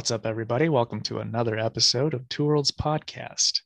[0.00, 0.70] What's up, everybody?
[0.70, 3.60] Welcome to another episode of Two Worlds Podcast.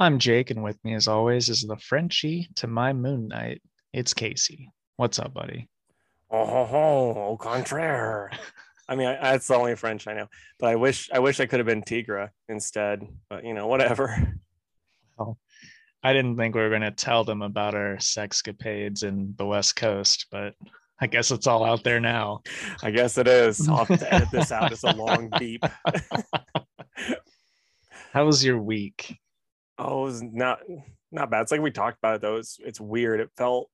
[0.00, 3.60] I'm Jake, and with me, as always, is the Frenchie to my Moon Knight.
[3.92, 4.70] It's Casey.
[4.96, 5.68] What's up, buddy?
[6.30, 8.30] Oh, ho, ho, au contraire.
[8.88, 10.26] I mean, I, that's the only French I know,
[10.58, 13.06] but I wish I wish I could have been Tigra instead.
[13.28, 14.38] But you know, whatever.
[15.18, 15.38] Well,
[16.02, 19.76] I didn't think we were going to tell them about our sexcapades in the West
[19.76, 20.54] Coast, but
[21.00, 22.40] I guess it's all out there now.
[22.82, 23.68] I guess it is.
[23.68, 24.72] I'll have to edit this out.
[24.72, 25.64] It's a long beep.
[28.12, 29.18] How was your week?
[29.78, 30.60] Oh, it was not
[31.10, 31.42] not bad.
[31.42, 32.36] It's like we talked about it though.
[32.36, 33.20] It's it's weird.
[33.20, 33.70] It felt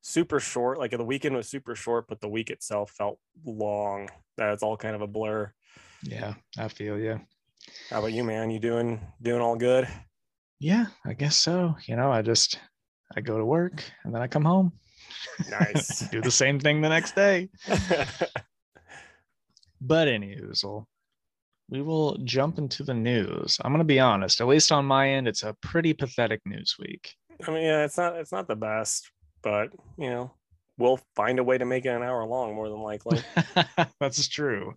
[0.00, 0.78] super short.
[0.78, 4.08] Like the weekend was super short, but the week itself felt long.
[4.36, 5.52] That's all kind of a blur.
[6.02, 7.20] Yeah, I feel you.
[7.90, 8.50] How about you, man?
[8.50, 9.88] You doing doing all good?
[10.60, 11.74] Yeah, I guess so.
[11.86, 12.58] You know, I just
[13.16, 14.72] I go to work and then I come home.
[15.50, 16.00] Nice.
[16.10, 17.48] Do the same thing the next day.
[19.80, 20.84] But anywho,
[21.70, 23.58] we will jump into the news.
[23.64, 27.14] I'm gonna be honest, at least on my end, it's a pretty pathetic news week.
[27.46, 29.10] I mean, yeah, it's not it's not the best,
[29.42, 30.34] but you know,
[30.76, 33.22] we'll find a way to make it an hour long more than likely.
[34.00, 34.74] That's true.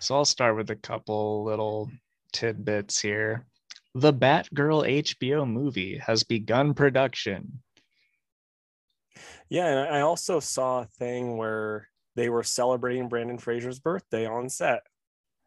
[0.00, 1.90] So I'll start with a couple little
[2.32, 3.46] tidbits here.
[3.94, 7.60] The Batgirl HBO movie has begun production.
[9.48, 14.48] Yeah, and I also saw a thing where they were celebrating Brendan Fraser's birthday on
[14.48, 14.80] set.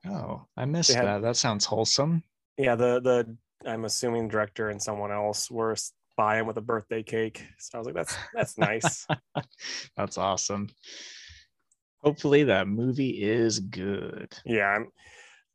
[0.07, 1.21] Oh, I missed had- that.
[1.21, 2.23] That sounds wholesome.
[2.57, 3.37] Yeah, the the
[3.69, 5.75] I'm assuming director and someone else were
[6.17, 7.45] by him with a birthday cake.
[7.57, 9.07] So I was like, that's that's nice.
[9.97, 10.69] That's awesome.
[12.03, 14.33] Hopefully that movie is good.
[14.45, 14.87] yeah, I'm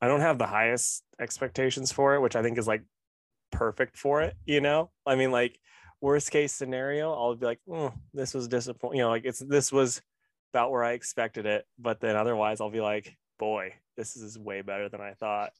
[0.00, 2.82] I don't have the highest expectations for it, which I think is like
[3.50, 4.90] perfect for it, you know?
[5.06, 5.58] I mean, like
[6.04, 8.98] worst case scenario, I'll be like, oh, this was disappointing.
[8.98, 10.02] You know, like it's this was
[10.52, 14.60] about where I expected it, but then otherwise I'll be like, boy, this is way
[14.60, 15.52] better than I thought.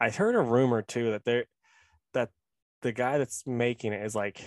[0.00, 1.44] I heard a rumor too that they
[2.14, 2.30] that
[2.80, 4.40] the guy that's making it is like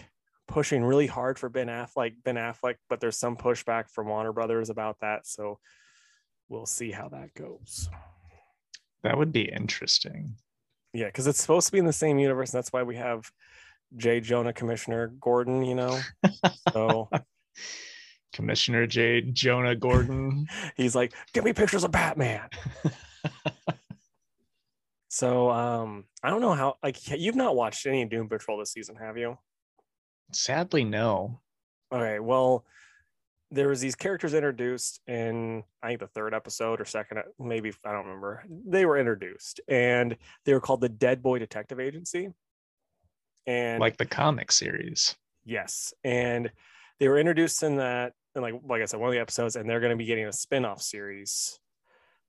[0.48, 4.72] pushing really hard for Ben Affleck, Ben Affleck, but there's some pushback from Warner Brothers
[4.72, 5.28] about that.
[5.28, 5.60] So
[6.50, 7.90] we'll see how that goes.
[9.04, 10.36] That would be interesting.
[10.94, 13.30] Yeah, because it's supposed to be in the same universe, and that's why we have
[13.97, 14.19] J.
[14.19, 16.00] Jonah Commissioner Gordon, you know.
[16.72, 17.09] So
[18.34, 19.22] Commissioner J.
[19.22, 20.47] Jonah Gordon.
[20.78, 22.47] he's like, give me pictures of Batman.
[25.12, 28.96] So um I don't know how like you've not watched any Doom Patrol this season,
[28.96, 29.38] have you?
[30.31, 31.41] Sadly, no.
[31.94, 32.66] Okay, well,
[33.52, 37.91] there was these characters introduced in I think the third episode or second, maybe I
[37.91, 38.46] don't remember.
[38.66, 40.16] They were introduced, and
[40.46, 42.29] they were called the Dead Boy Detective Agency.
[43.47, 45.16] And Like the comic series.
[45.46, 46.52] yes, and
[47.00, 49.69] they were introduced in that, and like like I said, one of the episodes, and
[49.69, 51.59] they're going to be getting a spin-off series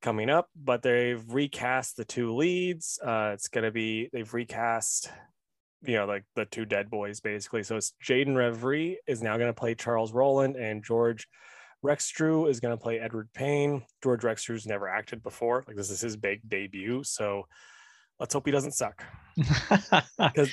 [0.00, 0.48] coming up.
[0.56, 2.98] But they've recast the two leads.
[3.04, 5.10] Uh, it's going to be they've recast
[5.84, 7.62] you know, like the two dead boys basically.
[7.64, 11.26] So it's Jayden Revri is now going to play Charles Roland, and George
[11.82, 13.82] Rex Rexstrew is going to play Edward Paine.
[14.02, 15.64] George Rex Rexstrew's never acted before.
[15.66, 17.02] Like this is his big debut.
[17.02, 17.46] So
[18.20, 19.02] let's hope he doesn't suck.
[20.16, 20.50] Because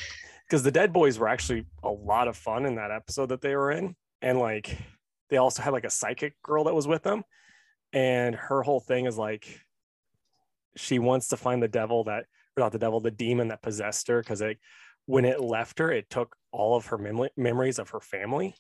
[0.50, 3.72] the dead boys were actually a lot of fun in that episode that they were
[3.72, 3.96] in.
[4.22, 4.78] And like
[5.30, 7.24] they also had like a psychic girl that was with them.
[7.94, 9.62] And her whole thing is like
[10.76, 12.26] she wants to find the devil that
[12.58, 14.22] or not the devil, the demon that possessed her.
[14.24, 14.60] Cause like
[15.06, 18.56] when it left her, it took all of her mem- memories of her family.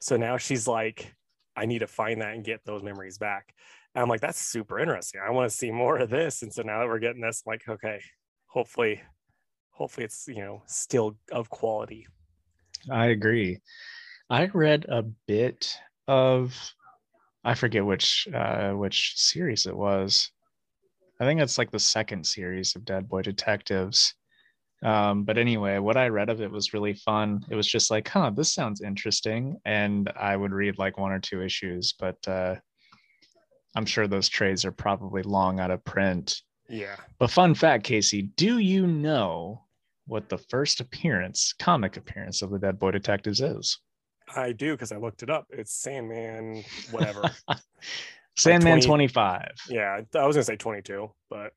[0.00, 1.14] So now she's like,
[1.56, 3.52] I need to find that and get those memories back.
[3.94, 5.20] And I'm like, that's super interesting.
[5.24, 6.42] I want to see more of this.
[6.42, 8.00] And so now that we're getting this, I'm like, okay,
[8.46, 9.02] hopefully,
[9.72, 12.06] hopefully it's you know still of quality.
[12.90, 13.60] I agree.
[14.30, 15.74] I read a bit
[16.08, 16.56] of
[17.44, 20.30] I forget which uh which series it was.
[21.20, 24.14] I think it's like the second series of Dead Boy Detectives.
[24.82, 27.44] Um, but anyway, what I read of it was really fun.
[27.48, 29.56] It was just like, huh, this sounds interesting.
[29.64, 32.56] And I would read like one or two issues, but uh
[33.74, 36.42] I'm sure those trades are probably long out of print.
[36.68, 36.96] Yeah.
[37.18, 39.62] But fun fact, Casey, do you know
[40.06, 43.78] what the first appearance, comic appearance of the Dead Boy Detectives is?
[44.34, 45.46] I do because I looked it up.
[45.50, 47.30] It's Sandman, whatever.
[48.36, 49.48] Sandman 20 25.
[49.68, 51.52] yeah, I was gonna say 22, but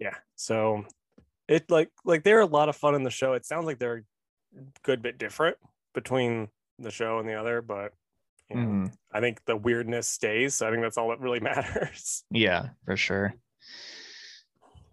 [0.00, 0.14] yeah.
[0.34, 0.84] So
[1.46, 3.34] it like like they're a lot of fun in the show.
[3.34, 4.04] It sounds like they're
[4.58, 5.56] a good bit different
[5.94, 6.48] between
[6.80, 7.92] the show and the other, but
[8.50, 8.92] you know, Mhm.
[9.12, 10.56] I think the weirdness stays.
[10.56, 12.24] So I think that's all that really matters.
[12.30, 13.34] Yeah, for sure.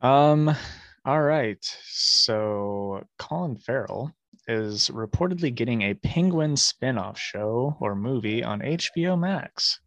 [0.06, 0.56] Um,
[1.04, 1.57] all right.
[1.88, 4.12] So Colin Farrell
[4.48, 9.80] is reportedly getting a penguin spin-off show or movie on HBO Max.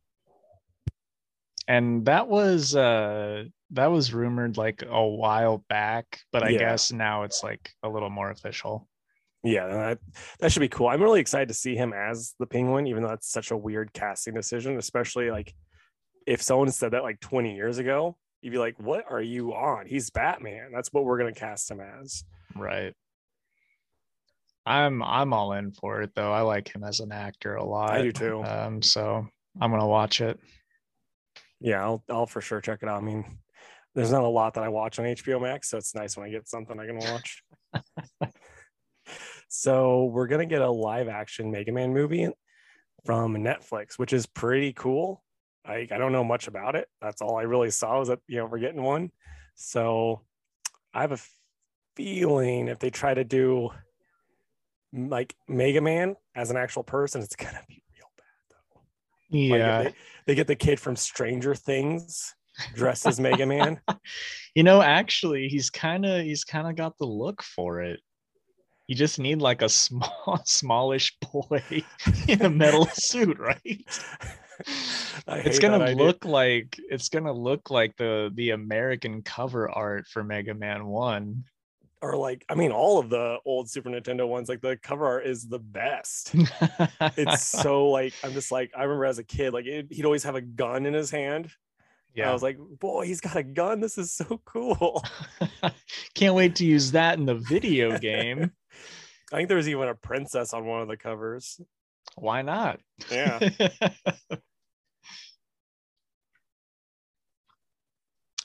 [1.69, 6.59] and that was uh that was rumored like a while back, but I Yeah.
[6.61, 8.89] guess now it's like a little more official.
[9.45, 9.99] Yeah, that,
[10.41, 10.89] that should be cool.
[10.89, 13.93] I'm really excited to see him as the penguin, even though that's such a weird
[13.93, 15.55] casting decision, especially like
[16.27, 19.87] if someone said that like 20 years ago, you'd be like, what are you on?
[19.87, 20.71] He's Batman.
[20.73, 22.25] That's what we're gonna cast him as.
[22.57, 22.95] Right.
[24.67, 26.31] I'm I'm all in for it though.
[26.31, 27.93] I like him as an actor a lot.
[27.93, 28.45] I do too.
[28.45, 29.27] Um, so
[29.61, 30.39] I'm gonna watch it.
[31.61, 32.99] Yeah, I'll I'll for sure check it out.
[32.99, 33.25] I mean,
[33.95, 36.31] there's not a lot that I watch on HBO Max, so it's nice when I
[36.31, 37.43] get something I can watch.
[39.49, 42.29] so we're gonna get a live action Mega Man movie
[43.07, 45.23] from Netflix, which is pretty cool.
[45.69, 46.89] I I don't know much about it.
[47.01, 49.11] That's all I really saw was that you know we're getting one.
[49.55, 50.23] So
[50.95, 51.19] I have a
[51.97, 53.71] feeling if they try to do
[54.93, 58.81] like Mega Man as an actual person, it's gonna be real bad though.
[59.51, 59.83] Like, Yeah.
[59.83, 59.95] they,
[60.27, 62.35] they get the kid from Stranger Things
[62.75, 63.81] dressed as Mega Man.
[64.55, 68.01] You know, actually, he's kind of he's kind of got the look for it.
[68.89, 71.63] You just need like a small, smallish boy
[72.27, 73.85] in a metal suit, right?
[75.29, 80.55] It's gonna look like it's gonna look like the the American cover art for Mega
[80.55, 81.45] Man One.
[82.01, 85.27] or like I mean all of the old Super Nintendo ones, like the cover art
[85.27, 86.35] is the best.
[87.17, 90.25] It's so like I'm just like I remember as a kid, like it, he'd always
[90.25, 91.51] have a gun in his hand.
[92.15, 92.31] Yeah.
[92.31, 93.81] I was like, boy, he's got a gun.
[93.81, 95.05] This is so cool.
[96.15, 98.51] Can't wait to use that in the video game.
[99.33, 101.61] I think there was even a princess on one of the covers.
[102.17, 102.81] Why not?
[103.11, 103.39] Yeah.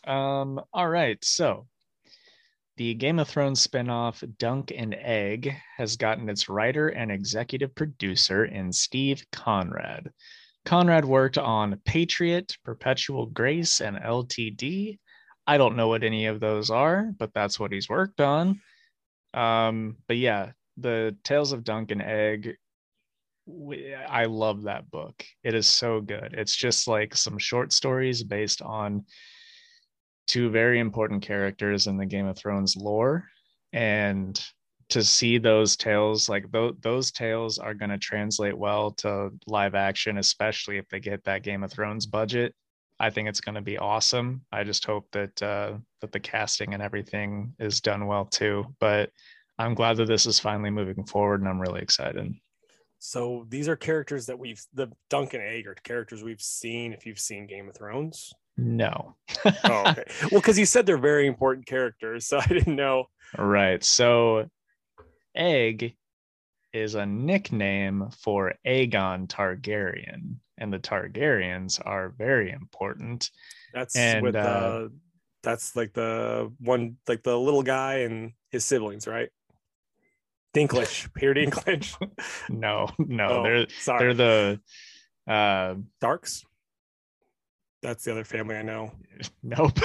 [0.06, 1.24] Um, all right.
[1.24, 1.68] So
[2.78, 8.46] the Game of Thrones spinoff Dunk and Egg has gotten its writer and executive producer
[8.46, 10.12] in Steve Conrad.
[10.66, 14.98] Conrad worked on Patriot, Perpetual Grace, and LTD.
[15.46, 18.62] I don't know what any of those are, but that's what he's worked on.
[19.34, 22.56] Um, but yeah, the Tales of Dunk and Egg
[23.46, 25.26] we- I love that book.
[25.44, 26.34] It is so good.
[26.34, 29.06] It's just like some short stories based on
[30.28, 33.26] two very important characters in the Game of Thrones lore.
[33.72, 34.40] And
[34.90, 39.76] to see those tales, like th- those tales are going to translate well to live
[39.76, 42.54] action, especially if they get that Game of Thrones budget.
[43.00, 44.42] I think it's going to be awesome.
[44.52, 48.66] I just hope that uh, that the casting and everything is done well too.
[48.80, 49.10] But
[49.58, 52.34] I'm glad that this is finally moving forward, and I'm really excited.
[53.00, 57.06] So these are characters that we've the Dunk and Egg are characters we've seen if
[57.06, 58.32] you've seen Game of Thrones.
[58.58, 59.16] No.
[59.46, 60.04] Oh, okay.
[60.32, 63.06] well, because you said they're very important characters, so I didn't know.
[63.38, 63.84] Right.
[63.84, 64.50] So,
[65.36, 65.96] Egg
[66.72, 73.32] is a nickname for Aegon Targaryen, and the Targaryens are very important.
[73.74, 74.88] That's And, with uh, uh,
[75.42, 79.30] that's like the one like the little guy and his siblings, right?
[80.56, 81.96] Dinklage, Peter Dinklage.
[82.50, 84.60] No, no, oh, they're sorry, they're
[85.26, 86.44] the uh Darks.
[87.84, 88.92] That's the other family I know.
[89.44, 89.78] nope.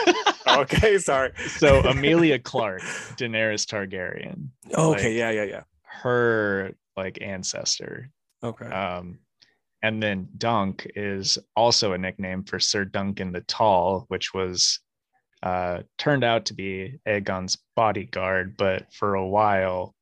[0.46, 1.32] Okay, sorry.
[1.48, 2.80] so Amelia Clarke,
[3.16, 5.62] Daenerys Targaryen, Oh, like- okay, yeah, yeah, yeah.
[6.02, 8.10] her like ancestor.
[8.42, 8.66] Okay.
[8.66, 9.18] Um,
[9.82, 14.80] and then Dunk is also a nickname for Sir Duncan the Tall, which was
[15.42, 19.94] uh, turned out to be Aegon's bodyguard, but for a while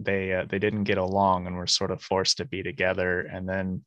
[0.00, 3.48] they uh, they didn't get along and were sort of forced to be together, and
[3.48, 3.84] then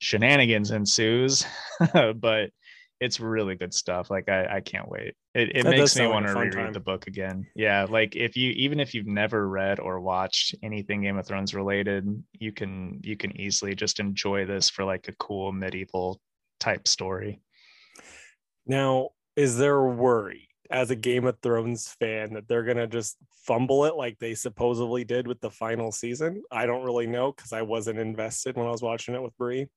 [0.00, 1.46] shenanigans ensues.
[1.94, 2.50] but
[3.00, 4.10] it's really good stuff.
[4.10, 5.14] Like I, I can't wait.
[5.34, 6.72] It, it That makes me like want to reread time.
[6.72, 7.46] the book again.
[7.54, 11.54] Yeah, like if you even if you've never read or watched anything Game of Thrones
[11.54, 16.20] related, you can you can easily just enjoy this for like a cool medieval
[16.58, 17.40] type story.
[18.66, 23.16] Now, is there a worry as a Game of Thrones fan that they're gonna just
[23.44, 26.42] fumble it like they supposedly did with the final season?
[26.50, 29.68] I don't really know because I wasn't invested when I was watching it with Brie.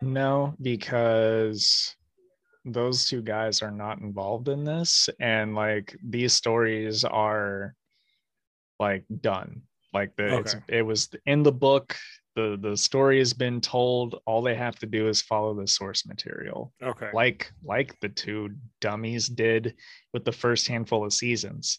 [0.00, 1.96] No, because
[2.66, 7.74] those two guys are not involved in this and like these stories are
[8.78, 9.62] like done.
[9.94, 10.78] Like the it's, Okay.
[10.78, 11.96] it was in the book,
[12.34, 14.20] the the story has been told.
[14.26, 16.72] All they have to do is follow the source material.
[16.82, 17.08] Okay.
[17.14, 19.74] Like like the two dummies did
[20.12, 21.78] with the first handful of seasons.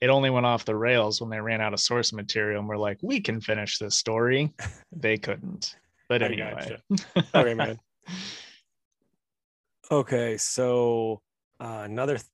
[0.00, 2.78] It only went off the rails when they ran out of source material and were
[2.78, 4.54] like, we can finish this story.
[4.92, 5.76] They couldn't.
[6.08, 6.78] But anyway.
[7.34, 7.78] okay, man.
[9.90, 11.20] Okay, so
[11.58, 12.16] uh, another.
[12.16, 12.26] Th-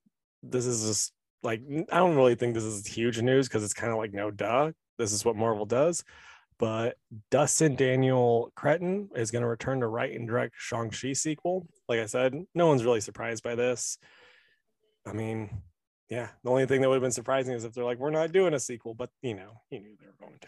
[0.43, 3.93] this is just like I don't really think this is huge news because it's kind
[3.93, 4.73] of like no duh.
[4.99, 6.05] This is what Marvel does,
[6.59, 6.97] But
[7.31, 11.67] Destin Daniel Cretton is going to return to write and direct Shang-Chi sequel.
[11.89, 13.99] Like I said, no one's really surprised by this.
[15.07, 15.63] I mean,
[16.11, 18.33] yeah, the only thing that would have been surprising is if they're like, we're not
[18.33, 20.39] doing a sequel, but you know, you knew they were going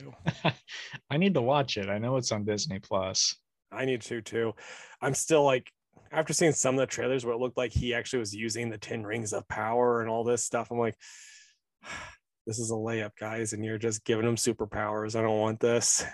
[0.45, 0.55] to.
[1.11, 1.88] I need to watch it.
[1.88, 3.37] I know it's on Disney Plus.
[3.71, 4.55] I need to too.
[5.03, 5.71] I'm still like,
[6.12, 8.78] after seeing some of the trailers where it looked like he actually was using the
[8.78, 10.97] 10 rings of power and all this stuff, I'm like,
[12.47, 15.17] this is a layup, guys, and you're just giving them superpowers.
[15.17, 16.05] I don't want this.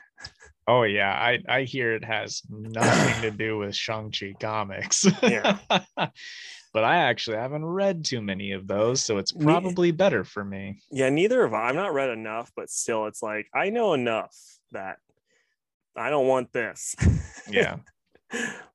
[0.66, 5.06] Oh yeah, I I hear it has nothing to do with Shang-Chi comics.
[5.22, 5.58] Yeah.
[5.96, 10.80] but I actually haven't read too many of those, so it's probably better for me.
[10.90, 11.68] Yeah, neither have I.
[11.68, 14.34] I've not read enough, but still, it's like I know enough
[14.72, 14.96] that
[15.96, 16.96] I don't want this.
[17.48, 17.76] Yeah.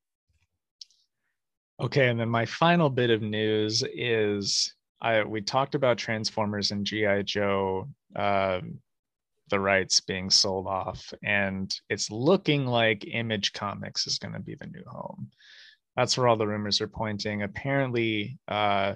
[1.82, 6.86] Okay, and then my final bit of news is I we talked about Transformers and
[6.86, 8.80] GI Joe, um,
[9.50, 14.56] the rights being sold off, and it's looking like Image Comics is going to be
[14.56, 15.32] the new home.
[15.96, 17.44] That's where all the rumors are pointing.
[17.44, 18.96] Apparently, uh,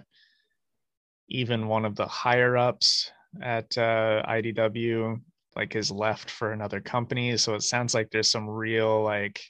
[1.29, 3.09] even one of the higher ups
[3.41, 5.21] at uh, IDW
[5.55, 9.41] like is left for another company, so it sounds like there's some real like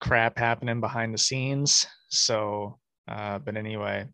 [0.00, 1.86] crap happening behind the scenes.
[2.08, 4.06] So, uh, but anyway,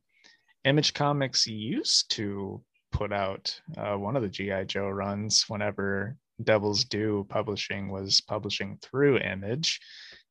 [0.64, 6.84] Image Comics used to put out uh, one of the GI Joe runs whenever Devil's
[6.84, 9.80] Due Publishing was publishing through Image.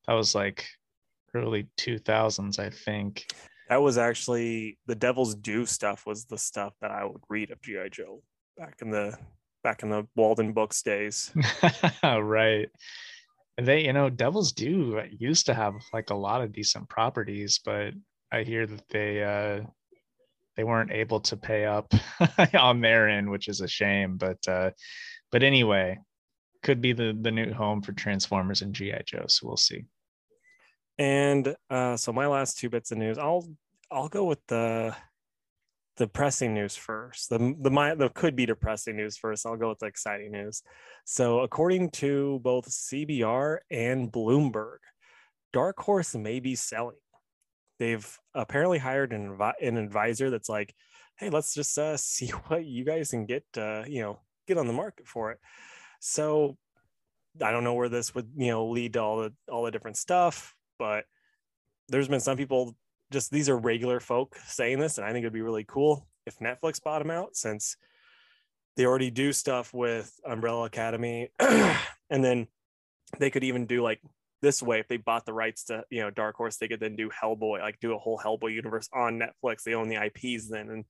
[0.07, 0.65] That was like
[1.33, 3.25] early 2000s, I think.
[3.69, 7.61] that was actually the Devil's Due stuff was the stuff that I would read of
[7.61, 8.21] GI Joe
[8.57, 9.17] back in the
[9.63, 11.31] back in the Waldenbooks days.
[12.03, 12.69] right.
[13.57, 17.93] They, you know, Devil's Due used to have like a lot of decent properties, but
[18.31, 19.65] I hear that they uh
[20.55, 21.93] they weren't able to pay up
[22.53, 24.17] on their end, which is a shame.
[24.17, 24.71] But uh
[25.31, 25.99] but anyway,
[26.63, 29.25] could be the the new home for Transformers and GI Joe.
[29.27, 29.85] So we'll see.
[30.97, 33.47] And uh, so my last two bits of news, I'll
[33.91, 34.95] I'll go with the
[35.97, 37.29] the pressing news first.
[37.29, 39.45] The the my the could be depressing news first.
[39.45, 40.63] I'll go with the exciting news.
[41.05, 44.77] So according to both CBR and Bloomberg,
[45.51, 46.97] Dark Horse may be selling.
[47.79, 50.73] They've apparently hired an, an advisor that's like,
[51.17, 54.67] hey, let's just uh, see what you guys can get, uh, you know, get on
[54.67, 55.39] the market for it.
[55.99, 56.57] So
[57.41, 59.97] I don't know where this would, you know, lead to all the all the different
[59.97, 61.05] stuff, but
[61.89, 62.75] there's been some people
[63.13, 66.39] just these are regular folk saying this, and I think it'd be really cool if
[66.39, 67.77] Netflix bought them out since
[68.75, 71.77] they already do stuff with Umbrella Academy, and
[72.09, 72.47] then
[73.19, 74.01] they could even do like
[74.41, 76.95] this way if they bought the rights to you know Dark Horse, they could then
[76.95, 79.63] do Hellboy, like do a whole Hellboy universe on Netflix.
[79.63, 80.85] They own the IPs then, and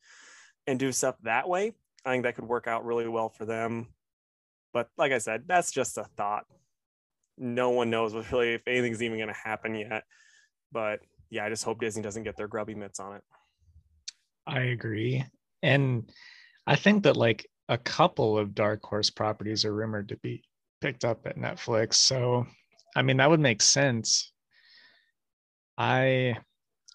[0.66, 1.74] and do stuff that way.
[2.06, 3.88] I think that could work out really well for them.
[4.74, 6.46] But like I said, that's just a thought.
[7.38, 10.04] No one knows really if anything's even going to happen yet.
[10.72, 11.02] But
[11.34, 13.24] yeah, I just hope Disney doesn't get their grubby mitts on it.
[14.46, 15.26] I agree.
[15.64, 16.08] And
[16.68, 20.44] I think that like a couple of Dark Horse properties are rumored to be
[20.80, 21.96] picked up at Netflix.
[21.96, 22.46] So,
[22.96, 24.32] I mean, that would make sense.
[25.76, 26.38] I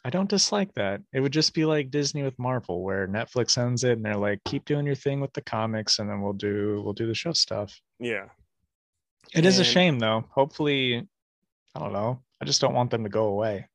[0.04, 1.00] I don't dislike that.
[1.12, 4.38] It would just be like Disney with Marvel where Netflix owns it and they're like
[4.45, 7.33] keep doing your thing with the comics and then we'll do we'll do the show
[7.33, 7.76] stuff.
[7.99, 8.26] Yeah.
[9.35, 10.26] It is a shame though.
[10.30, 11.09] Hopefully
[11.75, 12.23] I don't know.
[12.40, 13.66] I just don't want them to go away.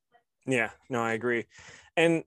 [0.45, 1.45] Yeah, no, I agree.
[1.95, 2.23] And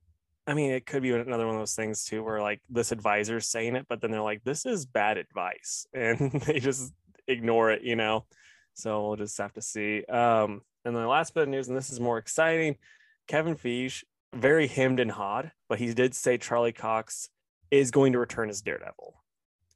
[0.46, 3.48] I mean, it could be another one of those things too, where like this advisor's
[3.48, 5.86] saying it, but then they're like, this is bad advice.
[5.94, 6.92] And they just
[7.26, 8.24] ignore it, you know?
[8.74, 10.04] So we'll just have to see.
[10.04, 12.76] Um, and the last bit of news, and this is more exciting
[13.26, 14.04] Kevin Feige,
[14.34, 17.28] very hemmed and hawed, but he did say Charlie Cox
[17.70, 19.14] is going to return as Daredevil,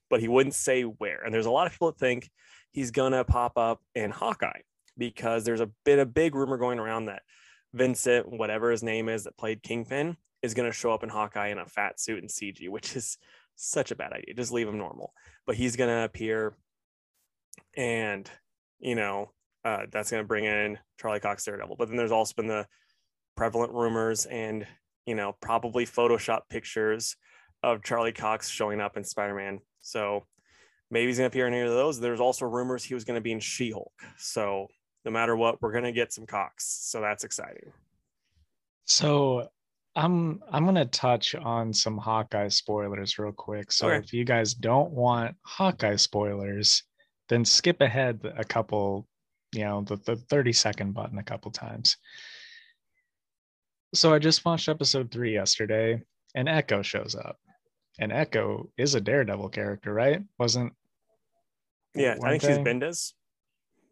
[0.08, 1.22] but he wouldn't say where.
[1.24, 2.30] And there's a lot of people that think
[2.70, 4.60] he's going to pop up in Hawkeye
[4.96, 7.22] because there's a bit a big rumor going around that
[7.72, 11.48] Vincent, whatever his name is, that played Kingpin, is going to show up in Hawkeye
[11.48, 13.18] in a fat suit and CG, which is
[13.56, 14.34] such a bad idea.
[14.34, 15.12] Just leave him normal.
[15.46, 16.54] But he's going to appear,
[17.76, 18.30] and
[18.78, 19.30] you know
[19.64, 21.76] uh, that's going to bring in Charlie Cox Daredevil.
[21.76, 22.66] But then there's also been the
[23.36, 24.66] prevalent rumors and
[25.06, 27.16] you know probably Photoshop pictures
[27.62, 29.60] of Charlie Cox showing up in Spider-Man.
[29.80, 30.24] So
[30.90, 32.00] maybe he's going to appear in any of those.
[32.00, 33.92] There's also rumors he was going to be in She-Hulk.
[34.16, 34.68] So
[35.04, 36.66] no matter what, we're going to get some Cox.
[36.66, 37.72] So that's exciting.
[38.86, 39.48] So
[39.96, 43.70] I'm I'm gonna touch on some Hawkeye spoilers real quick.
[43.72, 43.98] So Okay.
[43.98, 46.82] if you guys don't want Hawkeye spoilers,
[47.28, 49.06] then skip ahead a couple,
[49.52, 51.96] you know, the, the 30 second button a couple times.
[53.94, 56.02] So I just watched episode three yesterday,
[56.34, 57.36] and Echo shows up.
[57.98, 60.22] And Echo is a Daredevil character, right?
[60.38, 60.72] Wasn't
[61.94, 62.58] Yeah, I think she's?
[62.58, 63.12] Bendis.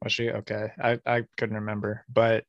[0.03, 0.71] Was she okay?
[0.81, 2.45] I I couldn't remember, but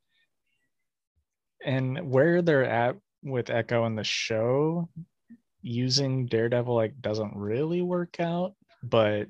[1.65, 4.89] and where they're at with Echo in the show,
[5.62, 8.53] using Daredevil like doesn't really work out,
[8.84, 9.27] but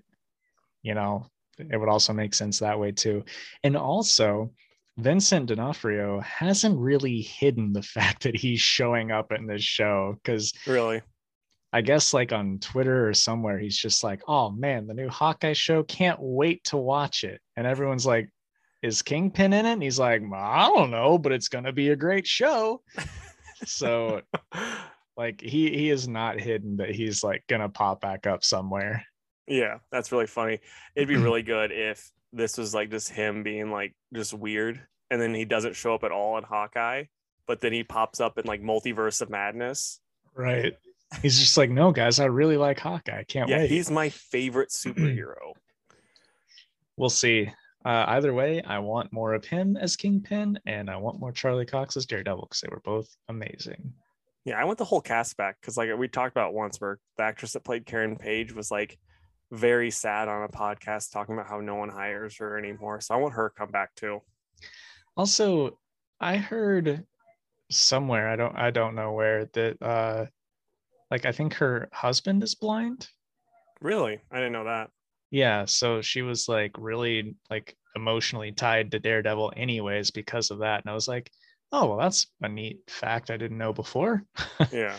[0.83, 1.25] you know
[1.57, 3.23] it would also make sense that way too.
[3.63, 4.51] And also,
[4.97, 10.53] Vincent D'Onofrio hasn't really hidden the fact that he's showing up in this show because
[10.65, 11.01] Really?
[11.71, 15.53] I guess like on Twitter or somewhere, he's just like, oh man, the new Hawkeye
[15.53, 17.41] show, can't wait to watch it.
[17.55, 18.29] And everyone's like,
[18.81, 19.73] is Kingpin in it?
[19.73, 22.81] And he's like, I don't know, but it's gonna be a great show.
[23.65, 24.21] so
[25.17, 29.05] like he he is not hidden that he's like gonna pop back up somewhere.
[29.47, 30.59] Yeah, that's really funny.
[30.95, 35.21] It'd be really good if this was like just him being like just weird, and
[35.21, 37.03] then he doesn't show up at all in Hawkeye,
[37.47, 39.99] but then he pops up in like Multiverse of Madness.
[40.33, 40.73] Right.
[41.21, 43.19] He's just like, no, guys, I really like Hawkeye.
[43.19, 43.69] I can't Yeah, wait.
[43.69, 45.53] he's my favorite superhero.
[46.97, 47.51] We'll see.
[47.85, 51.65] Uh, either way, I want more of him as Kingpin, and I want more Charlie
[51.65, 53.93] Cox as Daredevil because they were both amazing.
[54.45, 57.23] Yeah, I want the whole cast back because like we talked about once where the
[57.23, 58.97] actress that played Karen Page was like
[59.51, 62.99] very sad on a podcast talking about how no one hires her anymore.
[63.01, 64.21] So I want her to come back too.
[65.15, 65.77] Also,
[66.19, 67.05] I heard
[67.71, 70.25] somewhere I don't I don't know where that uh
[71.11, 73.07] like I think her husband is blind.
[73.81, 74.19] Really?
[74.31, 74.89] I didn't know that.
[75.31, 80.81] Yeah, so she was like really like emotionally tied to Daredevil anyways because of that.
[80.83, 81.29] And I was like,
[81.71, 84.23] oh well that's a neat fact I didn't know before.
[84.71, 84.95] Yeah.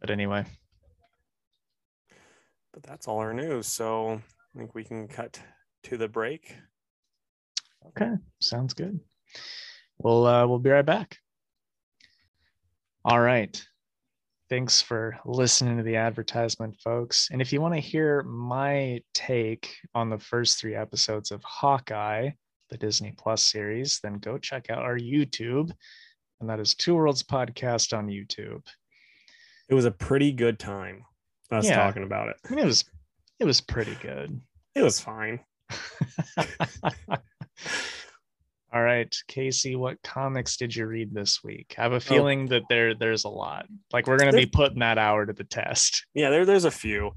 [0.00, 0.44] But anyway,
[2.72, 3.66] But that's all our news.
[3.66, 4.20] So
[4.54, 5.40] I think we can cut
[5.84, 6.56] to the break.
[7.88, 8.98] okay, sounds good.
[9.98, 11.18] We'll uh we'll be right back.
[13.04, 13.62] All right.
[14.52, 17.30] Thanks for listening to the advertisement, folks.
[17.32, 22.28] And if you want to hear my take on the first three episodes of Hawkeye,
[22.68, 25.70] the Disney Plus series, then go check out our YouTube.
[26.38, 28.60] And that is Two Worlds Podcast on YouTube.
[29.70, 31.02] It was a pretty good time
[31.50, 31.76] us Yeah.
[31.76, 32.36] talking about it.
[32.44, 32.84] I mean, it was
[33.40, 34.38] it was pretty good.
[34.74, 35.40] It was fine.
[38.74, 41.74] All right, Casey, what comics did you read this week?
[41.76, 42.00] I have a Oh.
[42.00, 43.66] feeling that there there's a lot.
[43.92, 46.06] Like we're gonna be putting that hour to the test.
[46.14, 47.12] Yeah, there, there's a few.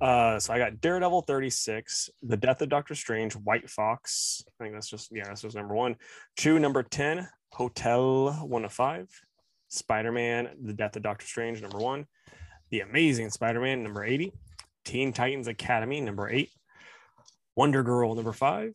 [0.00, 4.42] Uh, so I got Daredevil 36, The Death of Doctor Strange, White Fox.
[4.48, 5.96] I think that's just, yeah, that's just number one.
[6.36, 9.08] Chu number 10, Hotell 105,
[9.68, 12.06] Spider Man, The Death of Doctor Strange, number one.
[12.70, 14.32] The Amazing Spider Man, number 80.
[14.84, 16.50] Teen Titans Academy, number eight.
[17.56, 18.74] Wonder Girl, number five.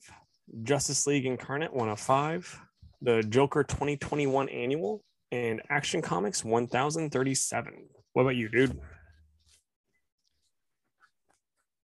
[0.63, 2.61] Justice League Incarnate, 105.
[3.01, 7.87] The Joker 2021 Annual, and Action Comics 1037.
[8.13, 8.77] What about you, dude?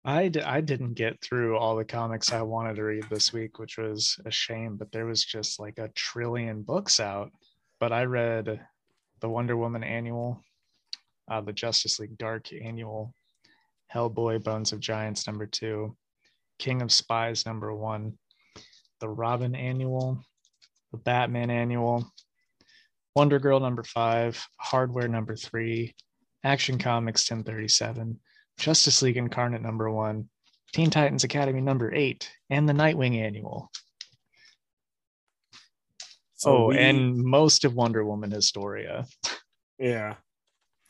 [0.04, 3.58] I d- I didn't get through all the comics I wanted to read this week,
[3.58, 4.76] which was a shame.
[4.76, 7.30] But there was just like a trillion books out.
[7.80, 8.60] But I read
[9.20, 10.42] the Wonder Woman annual,
[11.30, 13.14] uh, the Justice League Dark annual,
[13.94, 15.96] Hellboy Bones of Giants number two,
[16.58, 18.18] King of Spies number one,
[19.00, 20.22] the Robin annual,
[20.92, 22.10] the Batman annual,
[23.14, 25.94] Wonder Girl number five, Hardware number three,
[26.44, 28.18] Action Comics 1037,
[28.58, 30.28] Justice League Incarnate number one,
[30.72, 33.70] Teen Titans Academy number eight, and the Nightwing annual.
[36.44, 39.06] oh, we- and most of Wonder Woman Historia.
[39.78, 40.14] yeah.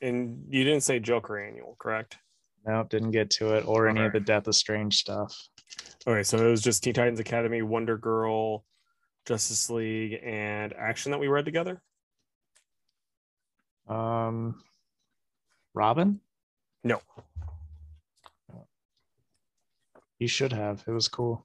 [0.01, 2.17] And you didn't say Joker annual, correct?
[2.65, 5.35] Nope, didn't get to it or any of the Death of Strange stuff.
[6.09, 8.65] Okay, so it was just Teen Titans Academy, Wonder Girl,
[9.27, 11.83] Justice League, and Action that we read together.
[13.87, 14.63] Um,
[15.75, 16.21] Robin,
[16.83, 17.03] No,
[20.19, 20.83] you should have.
[20.87, 21.45] It was cool.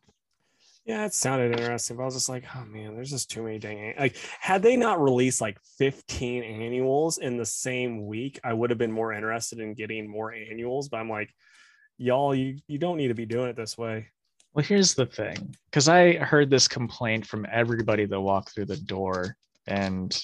[0.86, 3.60] yeah, it sounded interesting, but I was just like, oh man, there's just too many
[3.60, 3.80] dang.
[3.80, 8.70] an- Like, had they not released like 15 annuals in the same week, I would
[8.70, 10.88] have been more interested in getting more annuals.
[10.88, 11.34] But I'm like,
[11.98, 14.08] y'all, you you don't need to be doing it this way.
[14.54, 18.78] Well, here's the thing because I heard this complaint from everybody that walked through the
[18.78, 19.36] door,
[19.66, 20.16] and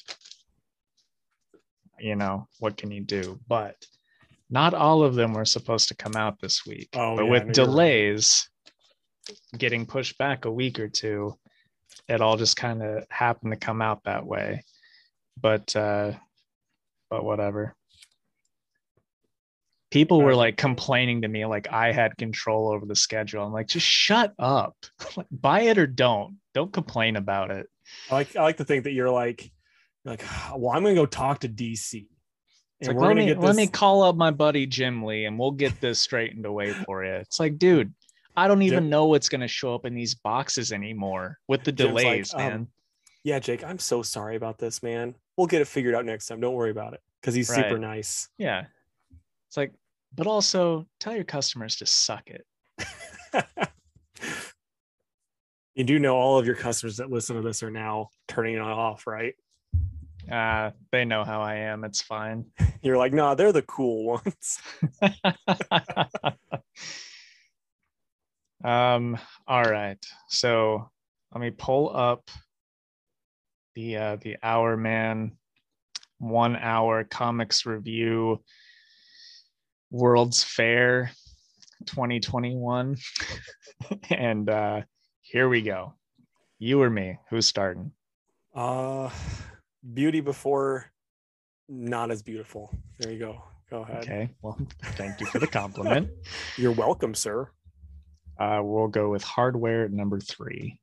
[2.00, 3.39] you know, what can you do?
[3.48, 3.76] But
[4.50, 6.89] not all of them were supposed to come out this week.
[6.94, 7.54] Oh, but yeah, with right.
[7.54, 8.50] delays
[9.58, 11.36] getting pushed back a week or two,
[12.08, 14.63] it all just kind of happened to come out that way.
[15.39, 16.13] But uh
[17.10, 17.76] but whatever.
[19.91, 23.43] People were like complaining to me like I had control over the schedule.
[23.43, 24.75] I'm like, just shut up.
[25.17, 26.38] Like, Buy it or don't.
[26.54, 27.67] Don't complain about it.
[28.12, 29.52] I like I like to think that you're like,
[30.04, 30.23] you're like,
[30.56, 32.08] well, I'm gonna go talk to DC.
[32.82, 35.25] And like, we're let gonna me get let me call up my buddy Jim Lee
[35.25, 37.13] and we'll get this straightened away for you.
[37.13, 37.93] It's like, dude,
[38.39, 41.63] I don't even Jim- know what's going to show up in these boxes anymore with
[41.65, 42.67] the Jim's like, delays, um, man.
[43.23, 45.15] Yeah, Jake, I'm so sorry about this, man.
[45.36, 46.39] We'll get it figured out next time.
[46.39, 47.02] Don't worry about it.
[47.19, 48.30] Because he's super nice.
[48.38, 48.65] Yeah.
[49.49, 49.73] It's like,
[50.13, 52.45] but also tell your customers to suck it.
[55.73, 58.62] you do know all of your customers that listen to this are now turning it
[58.62, 59.33] off, right?
[60.31, 61.83] Uh, they know how I am.
[61.83, 62.45] It's fine.
[62.83, 64.59] You're like, nah, they're the cool ones.
[68.63, 69.97] um, all right.
[70.27, 70.91] So
[71.33, 72.29] let me pull up
[73.73, 75.31] the uh the hour man
[76.19, 78.43] one hour comics review
[79.91, 81.12] World's Fair
[81.86, 82.97] 2021.
[84.10, 84.82] and uh
[85.21, 85.93] here we go.
[86.58, 87.91] You or me, who's starting?
[88.56, 89.10] Uh
[89.93, 90.91] beauty before
[91.67, 92.73] not as beautiful.
[92.99, 93.43] There you go.
[93.69, 94.04] Go ahead.
[94.04, 94.30] Okay.
[94.41, 96.10] Well, thank you for the compliment.
[96.58, 97.49] You're welcome, sir.
[98.39, 100.80] uh, we'll go with hardware number three.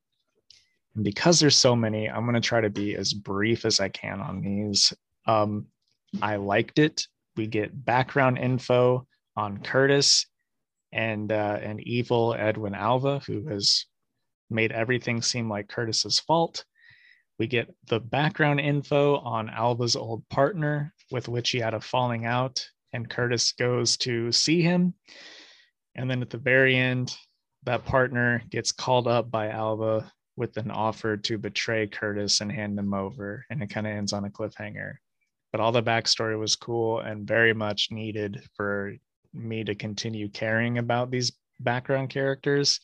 [0.95, 3.89] And because there's so many, I'm going to try to be as brief as I
[3.89, 4.93] can on these.
[5.27, 5.67] Um,
[6.23, 7.07] I liked it.
[7.37, 10.27] We get background info on Curtis
[10.93, 13.85] and uh, an evil Edwin Alva, who has
[14.49, 16.65] made everything seem like Curtis's fault.
[17.39, 22.25] We get the background info on Alva's old partner, with which he had a falling
[22.25, 24.95] out, and Curtis goes to see him.
[25.95, 27.15] And then at the very end,
[27.65, 32.79] that partner gets called up by Alva with an offer to betray Curtis and hand
[32.79, 33.45] him over.
[33.51, 34.95] And it kind of ends on a cliffhanger.
[35.57, 38.95] But all the backstory was cool and very much needed for
[39.33, 42.79] me to continue caring about these background characters.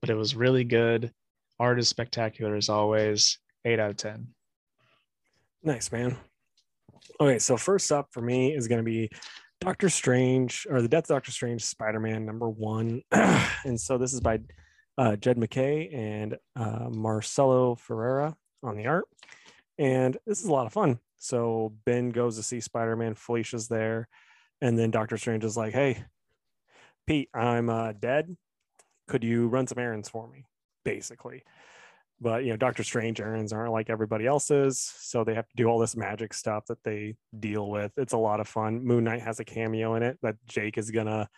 [0.00, 1.12] But it was really good.
[1.60, 3.38] Art is spectacular as always.
[3.64, 4.26] Eight out of 10.
[5.62, 6.16] Nice, man.
[7.20, 9.08] Okay, so first up for me is going to be
[9.60, 13.02] Doctor Strange or the Death of Doctor Strange Spider Man number one.
[13.12, 14.40] and so this is by
[14.98, 19.04] uh, Jed MacKay and uh, Marcelo Ferreira on the art.
[19.78, 20.98] And this is a lot of fun.
[21.26, 24.08] So Ben goes to see Spider Man, Felicia's there.
[24.60, 26.04] And then Doctor Strange is like, hey,
[27.06, 28.36] Pete, I'm uh, dead.
[29.08, 30.46] Could you run some errands for me?
[30.84, 31.42] Basically
[32.20, 35.66] but you know doctor strange errands aren't like everybody else's so they have to do
[35.66, 39.20] all this magic stuff that they deal with it's a lot of fun moon knight
[39.20, 41.28] has a cameo in it that jake is gonna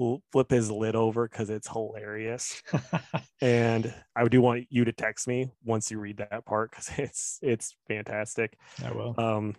[0.00, 2.62] l- flip his lid over because it's hilarious
[3.40, 7.38] and i do want you to text me once you read that part because it's
[7.42, 9.14] it's fantastic I will.
[9.18, 9.56] um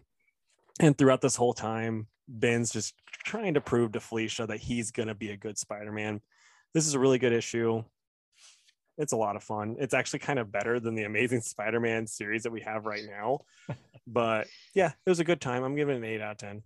[0.79, 5.15] and throughout this whole time ben's just trying to prove to felicia that he's gonna
[5.15, 6.21] be a good spider-man
[6.73, 7.83] this is a really good issue
[8.97, 9.75] it's a lot of fun.
[9.79, 13.41] It's actually kind of better than the Amazing Spider-Man series that we have right now.
[14.07, 15.63] but yeah, it was a good time.
[15.63, 16.63] I'm giving it an eight out of ten.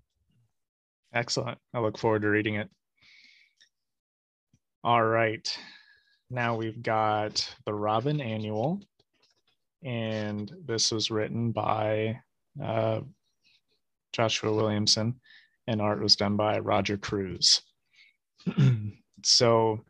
[1.14, 1.58] Excellent.
[1.74, 2.70] I look forward to reading it.
[4.84, 5.48] All right.
[6.32, 8.82] Now we've got the Robin Annual,
[9.84, 12.20] and this was written by
[12.64, 13.02] uh,
[14.12, 15.20] Joshua Williamson,
[15.68, 17.62] and art was done by Roger Cruz.
[19.24, 19.82] so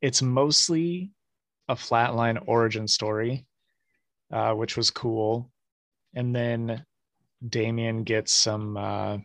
[0.00, 1.10] it's mostly
[1.68, 3.44] a flatline origin story,
[4.32, 5.50] uh, which was cool.
[6.14, 6.86] And then
[7.46, 9.18] Damian gets some uh,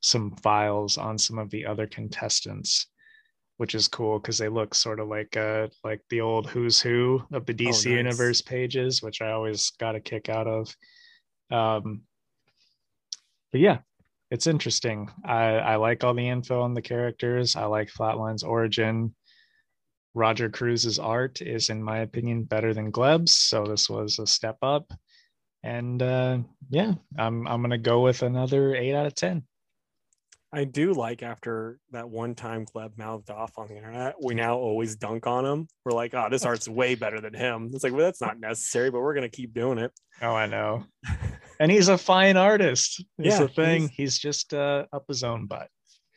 [0.00, 2.86] some files on some of the other contestants,
[3.58, 7.22] which is cool because they look sort of like uh like the old who's who
[7.32, 7.84] of the DC nice.
[7.84, 10.74] universe pages, which I always got a kick out of.
[11.50, 12.02] Um,
[13.52, 13.78] but yeah,
[14.30, 15.10] it's interesting.
[15.24, 17.56] I, I like all the info on the characters.
[17.56, 19.14] I like Flatline's origin.
[20.14, 24.56] Roger Cruz's art is, in my opinion, better than Gleb's, so this was a step
[24.62, 24.92] up.
[25.62, 26.38] And uh,
[26.70, 29.44] yeah, I'm I'm gonna go with another eight out of ten.
[30.52, 34.56] I do like after that one time Gleb mouthed off on the internet, we now
[34.56, 35.68] always dunk on him.
[35.84, 37.70] We're like, oh, this art's way better than him.
[37.74, 39.92] It's like, well, that's not necessary, but we're gonna keep doing it.
[40.22, 40.84] Oh, I know.
[41.60, 43.00] And he's a fine artist.
[43.18, 43.80] Is Yeah, the thing.
[43.82, 45.68] he's- He's, just uh, up his own butt.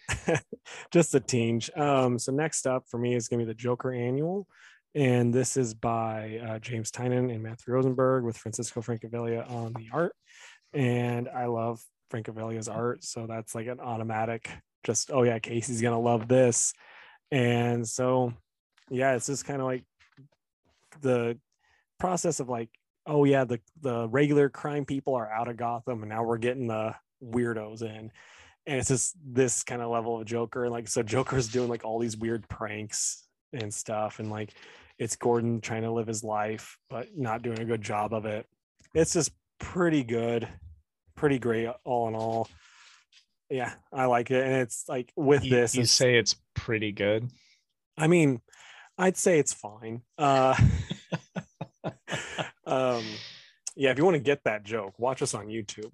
[0.91, 1.71] Just a tinge.
[1.75, 4.45] Um, so next up for me is gonna be the Joker Annual.
[4.93, 9.87] And this is by uh, James Tynion and Matthew Rosenberg with Francisco Francavilla on the
[9.91, 10.13] art.
[10.73, 11.81] And I love
[12.12, 13.04] Francavilla's art.
[13.04, 14.50] So that's like an automatic,
[14.84, 16.74] just, oh yeah, Casey's going to love this.
[17.32, 18.34] And so,
[18.89, 19.84] yeah, it's just kind of like
[21.02, 21.38] the
[22.00, 22.69] process of like,
[23.08, 26.67] oh yeah, the, the regular crime people are out of Gotham and now we're getting
[26.67, 26.93] the
[27.24, 28.12] weirdos in.
[28.67, 30.65] And it's just this kind of level of Joker.
[30.65, 34.19] And like, so Joker's doing like all these weird pranks and stuff.
[34.19, 34.54] And like,
[35.00, 38.45] it's Gordon trying to live his life, but not doing a good job of it.
[38.93, 40.47] It's just pretty good,
[41.21, 42.49] pretty great all in all.
[43.47, 44.43] Yeah, I like it.
[44.43, 47.29] And it's like with You, this, you say it's pretty good.
[47.95, 48.41] I mean,
[48.97, 50.01] I'd say it's fine.
[50.17, 50.55] Uh,
[52.65, 53.03] um,
[53.75, 55.91] yeah, if you want to get that joke, watch us on YouTube.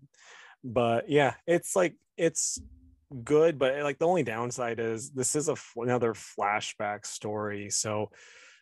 [0.64, 2.62] But yeah, it's like it's
[3.26, 8.12] good, but like the only downside is this is a another flashback story, so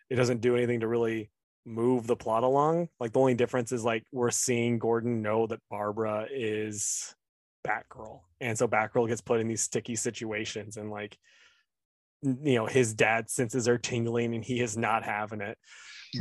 [0.10, 1.30] it doesn't do anything to really
[1.66, 2.90] move the plot along.
[3.00, 7.16] Like the only difference is like we're seeing Gordon know that Barbara is
[7.68, 11.18] Batgirl, and so Batgirl gets put in these sticky situations, and like
[12.22, 15.58] you know his dad senses are tingling and he is not having it.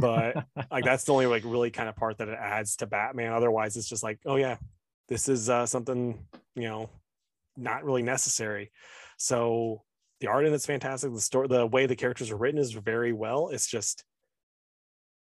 [0.01, 0.37] But
[0.71, 3.33] like that's the only like really kind of part that it adds to batman.
[3.33, 4.57] Otherwise it's just like oh yeah
[5.09, 6.91] this is uh, something you know
[7.57, 8.73] not really necessary.
[9.17, 9.83] So
[10.21, 11.13] the art in it's fantastic.
[11.13, 13.49] The story the way the characters are written is very well.
[13.51, 14.05] It's just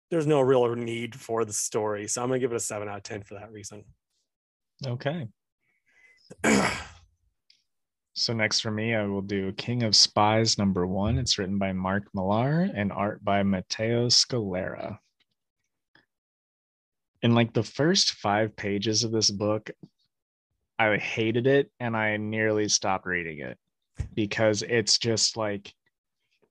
[0.10, 2.98] there's no real need for the story so i'm gonna give it a 7 out
[2.98, 3.84] of 10 for that reason
[4.86, 5.28] okay
[8.20, 11.18] So next for me, I will do King of Spies number one.
[11.18, 15.00] It's written by Mark Millar and art by Matteo Scalera.
[17.22, 19.72] In like the first five pages of this book,
[20.78, 23.58] I hated it and I nearly stopped reading it
[24.16, 25.74] because it's just like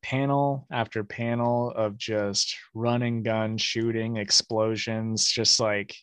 [0.03, 5.97] panel after panel of just running gun shooting explosions just like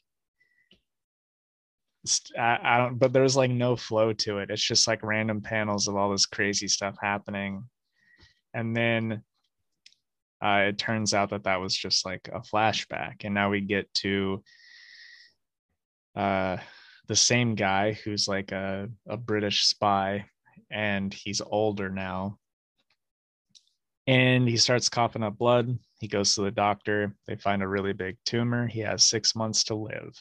[2.37, 4.51] I, I don't but there's like no flow to it.
[4.51, 7.63] It's just like random panels of all this crazy stuff happening.
[8.53, 9.23] And then
[10.43, 13.23] uh, it turns out that that was just like a flashback.
[13.23, 14.43] And now we get to
[16.15, 16.57] uh,
[17.07, 20.25] the same guy who's like a, a british spy
[20.71, 22.37] and he's older now
[24.07, 27.93] and he starts coughing up blood he goes to the doctor they find a really
[27.93, 30.13] big tumor he has six months to live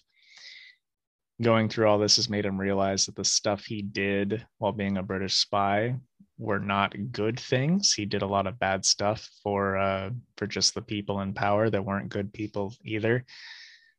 [1.43, 4.97] going through all this has made him realize that the stuff he did while being
[4.97, 5.97] a British spy
[6.39, 7.93] were not good things.
[7.93, 11.71] He did a lot of bad stuff for uh, for just the people in power
[11.71, 13.25] that weren't good people either.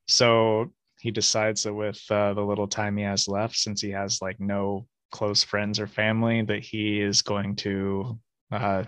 [0.07, 4.21] So he decides that with uh, the little time he has left, since he has
[4.21, 8.19] like no close friends or family, that he is going to
[8.51, 8.83] uh,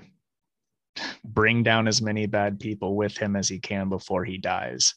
[1.23, 4.93] bring down as many bad people with him as he can before he dies.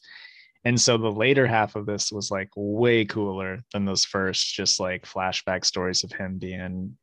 [0.63, 4.79] And so the later half of this was like way cooler than those first, just
[4.79, 6.97] like flashback stories of him being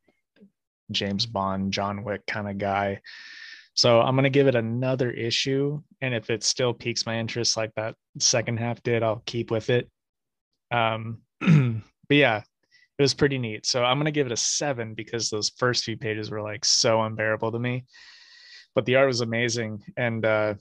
[0.91, 3.01] James Bond, John Wick kind of guy.
[3.75, 7.73] So I'm gonna give it another issue, and if it still piques my interest like
[7.75, 9.89] that second half did, I'll keep with it.
[10.71, 12.37] Um, but yeah,
[12.97, 13.65] it was pretty neat.
[13.65, 17.01] So I'm gonna give it a seven because those first few pages were like so
[17.01, 17.85] unbearable to me,
[18.75, 20.53] but the art was amazing, and uh,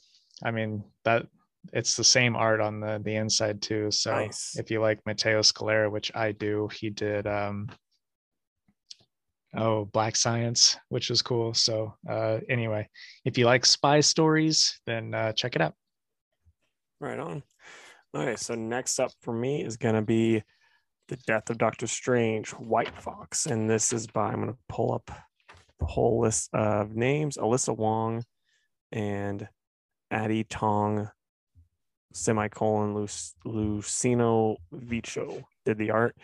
[0.43, 1.27] I mean that
[1.73, 3.91] it's the same art on the the inside too.
[3.91, 4.57] So nice.
[4.59, 7.69] if you like Matteo Scalera, which I do, he did um
[9.55, 11.55] oh Black Science, which is cool.
[11.55, 12.89] So uh anyway,
[13.25, 15.75] if you like spy stories, then uh check it out.
[17.01, 17.43] Right on.
[18.15, 20.43] Okay, so next up for me is gonna be
[21.09, 25.11] the Death of Doctor Strange, White Fox, and this is by I'm gonna pull up
[25.87, 28.25] whole list of names: Alyssa Wong
[28.93, 29.49] and
[30.11, 31.11] Addie Tong
[32.13, 33.09] semicolon
[33.47, 36.17] Lucino Vico did the art.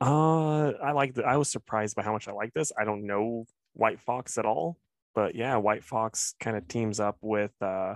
[0.00, 1.24] Uh, I like that.
[1.24, 2.72] I was surprised by how much I like this.
[2.78, 4.76] I don't know White Fox at all,
[5.14, 7.94] but yeah, White Fox kind of teams up with uh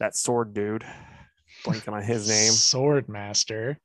[0.00, 0.84] that sword dude.
[1.64, 2.52] Blanking on his name.
[2.52, 3.78] Sword Master.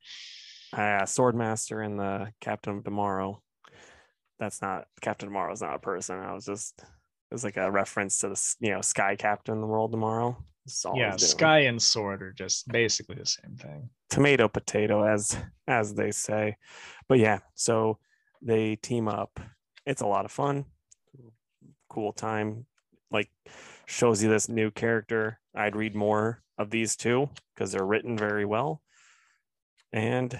[0.72, 3.40] Uh, Sword Master and the Captain of Tomorrow.
[4.38, 6.18] That's not Captain Tomorrow is not a person.
[6.18, 9.60] I was just it was like a reference to the you know Sky Captain in
[9.60, 10.36] the world tomorrow
[10.94, 13.90] yeah, sky and sword are just basically the same thing.
[14.08, 16.56] Tomato potato, as as they say.
[17.08, 17.98] But yeah, so
[18.40, 19.40] they team up.
[19.84, 20.64] It's a lot of fun.
[21.90, 22.66] Cool time.
[23.10, 23.30] Like
[23.86, 25.38] shows you this new character.
[25.54, 28.80] I'd read more of these two because they're written very well.
[29.92, 30.36] And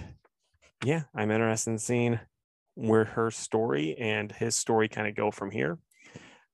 [0.84, 2.20] yeah, I'm interested in seeing
[2.74, 5.78] where her story and his story kind of go from here.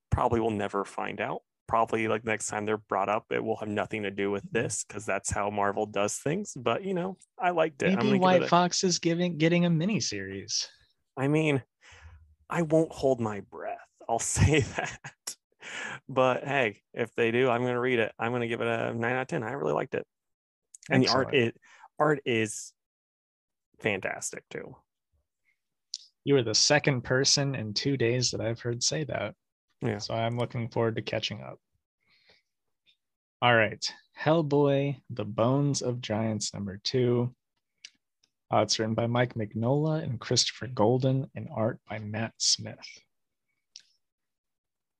[0.09, 3.69] Probably will never find out probably like next time they're brought up, it will have
[3.69, 4.63] nothing to do with mm-hmm.
[4.63, 6.51] this because that's how Marvel does things.
[6.53, 7.95] But you know, I liked it.
[7.95, 10.67] Maybe White Fox is giving getting a mini series.
[11.15, 11.63] I mean,
[12.49, 13.77] I won't hold my breath.
[14.09, 15.35] I'll say that.
[16.09, 18.11] But hey, if they do, I'm going to read it.
[18.19, 19.41] I'm going to give it a nine out of ten.
[19.41, 20.05] I really liked it,
[20.89, 21.31] and Excellent.
[21.31, 21.53] the art is
[21.99, 22.73] art is
[23.79, 24.75] fantastic too.
[26.23, 29.35] You were the second person in two days that I've heard say that.
[29.81, 29.97] Yeah.
[29.97, 31.59] So I'm looking forward to catching up.
[33.41, 33.83] All right.
[34.19, 37.33] Hellboy, The Bones of Giants, number two.
[38.53, 42.77] Uh, it's written by Mike Mignola and Christopher Golden and art by Matt Smith.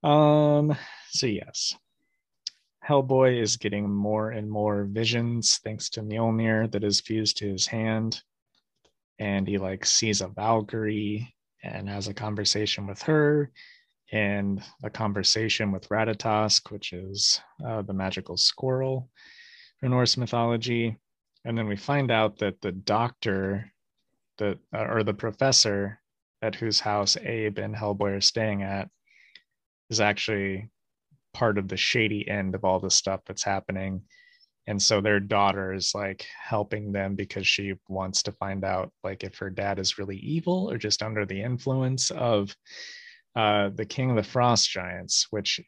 [0.03, 0.75] Um,
[1.09, 1.75] so yes.
[2.87, 7.67] Hellboy is getting more and more visions thanks to Mjolnir that is fused to his
[7.67, 8.23] hand.
[9.19, 13.51] And he like sees a Valkyrie and has a conversation with her
[14.11, 19.09] and a conversation with Ratatosk, which is uh, the magical squirrel
[19.81, 20.97] in Norse mythology.
[21.45, 23.71] And then we find out that the doctor
[24.37, 25.99] that uh, or the professor
[26.41, 28.89] at whose house Abe and Hellboy are staying at
[29.89, 30.69] is actually
[31.33, 34.01] part of the shady end of all the stuff that's happening.
[34.67, 39.23] And so their daughter is like helping them because she wants to find out like
[39.23, 42.55] if her dad is really evil or just under the influence of
[43.35, 45.59] uh, the King of the Frost Giants, which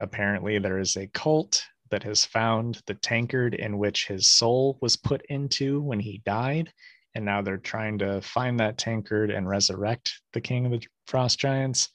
[0.00, 4.96] apparently there is a cult that has found the tankard in which his soul was
[4.96, 6.72] put into when he died.
[7.14, 11.38] And now they're trying to find that tankard and resurrect the King of the Frost
[11.38, 11.88] Giants.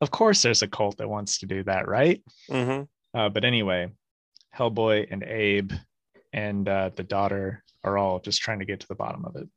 [0.00, 2.22] Of course, there's a cult that wants to do that, right?
[2.50, 3.18] Mm-hmm.
[3.18, 3.90] Uh, but anyway,
[4.56, 5.72] Hellboy and Abe
[6.32, 9.48] and uh, the daughter are all just trying to get to the bottom of it.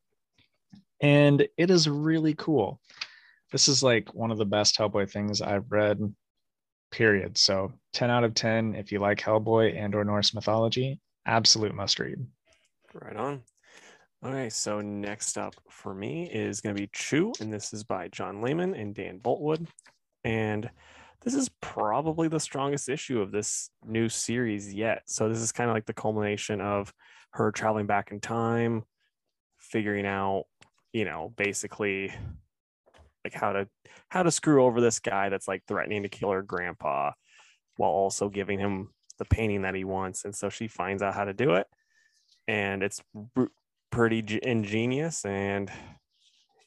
[1.01, 2.81] And it is really cool
[3.51, 6.13] this is like one of the best Hellboy things I've read,
[6.91, 7.37] period.
[7.37, 11.99] So 10 out of 10 if you like Hellboy and or Norse mythology, absolute must
[11.99, 12.25] read.
[12.93, 13.41] Right on.
[14.25, 18.07] Okay, so next up for me is going to be Chu, and this is by
[18.07, 19.67] John Layman and Dan Boultwood.
[20.23, 20.69] And
[21.23, 25.03] this is probably the strongest issue of this new series yet.
[25.07, 26.93] So this is kind of like the culmination of
[27.31, 28.83] her traveling back in time,
[29.57, 30.45] figuring out,
[30.93, 32.13] you know, basically
[33.23, 33.67] like how to
[34.09, 37.11] how to screw over this guy that's like threatening to kill her grandpa
[37.75, 41.25] while also giving him the painting that he wants and so she finds out how
[41.25, 41.67] to do it
[42.47, 43.01] and it's
[43.91, 45.69] pretty ingenious and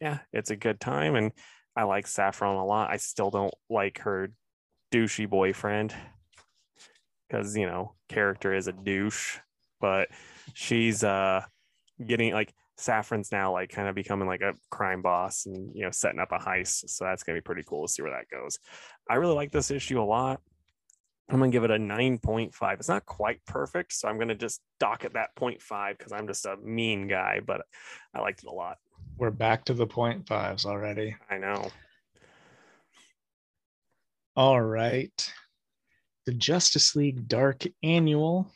[0.00, 1.32] yeah it's a good time and
[1.76, 4.30] i like saffron a lot i still don't like her
[4.92, 5.94] douchey boyfriend
[7.28, 9.38] because you know character is a douche
[9.80, 10.08] but
[10.54, 11.42] she's uh
[12.06, 15.90] getting like Saffron's now like kind of becoming like a crime boss and you know
[15.90, 16.88] setting up a heist.
[16.88, 18.58] So that's gonna be pretty cool to see where that goes.
[19.08, 20.40] I really like this issue a lot.
[21.28, 22.72] I'm gonna give it a 9.5.
[22.74, 26.46] It's not quite perfect, so I'm gonna just dock at that 0.5 because I'm just
[26.46, 27.60] a mean guy, but
[28.14, 28.78] I liked it a lot.
[29.16, 31.16] We're back to the 0.5s already.
[31.28, 31.68] I know.
[34.36, 35.32] All right.
[36.26, 38.50] The Justice League Dark Annual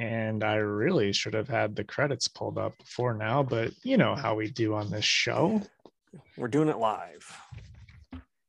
[0.00, 4.14] and I really should have had the credits pulled up before now, but you know
[4.14, 5.60] how we do on this show.
[6.38, 7.30] We're doing it live.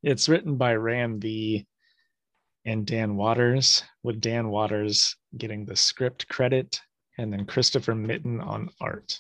[0.02, 1.68] It's written by Ram V
[2.64, 6.80] and Dan Watters, with Dan Watters getting the script credit
[7.18, 9.20] and then Christopher Mitten on art.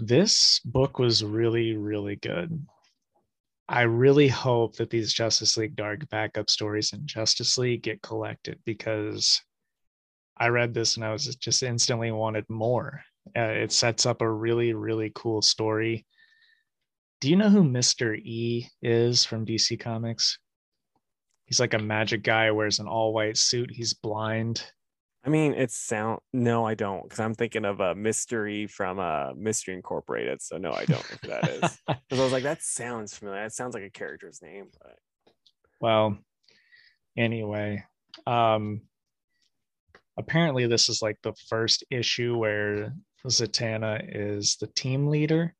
[0.00, 2.66] This book was really, really good.
[3.72, 8.58] I really hope that these Justice League Dark backup stories in Justice League get collected
[8.66, 9.40] because
[10.36, 13.00] I read this and I was just instantly wanted more.
[13.36, 16.04] Uh, it sets up a really, really cool story.
[17.20, 18.18] Do you know who Mr.
[18.18, 20.36] E is from DC Comics?
[21.44, 23.70] He's like a magic guy, wears an all white suit.
[23.70, 24.64] He's blind.
[25.24, 26.20] I mean, it's sound.
[26.32, 30.40] No, I don't, because I'm thinking of a mystery from uh, Mystery Incorporated.
[30.40, 31.78] So no, I don't know who that is.
[32.08, 33.42] Because I was like, that sounds familiar.
[33.42, 34.66] That sounds like a character's name.
[34.82, 34.96] But
[35.80, 36.18] well,
[37.16, 37.84] anyway,
[38.26, 38.82] um,
[40.18, 42.94] apparently this is like the first issue where
[43.26, 45.54] Zatanna is the team leader.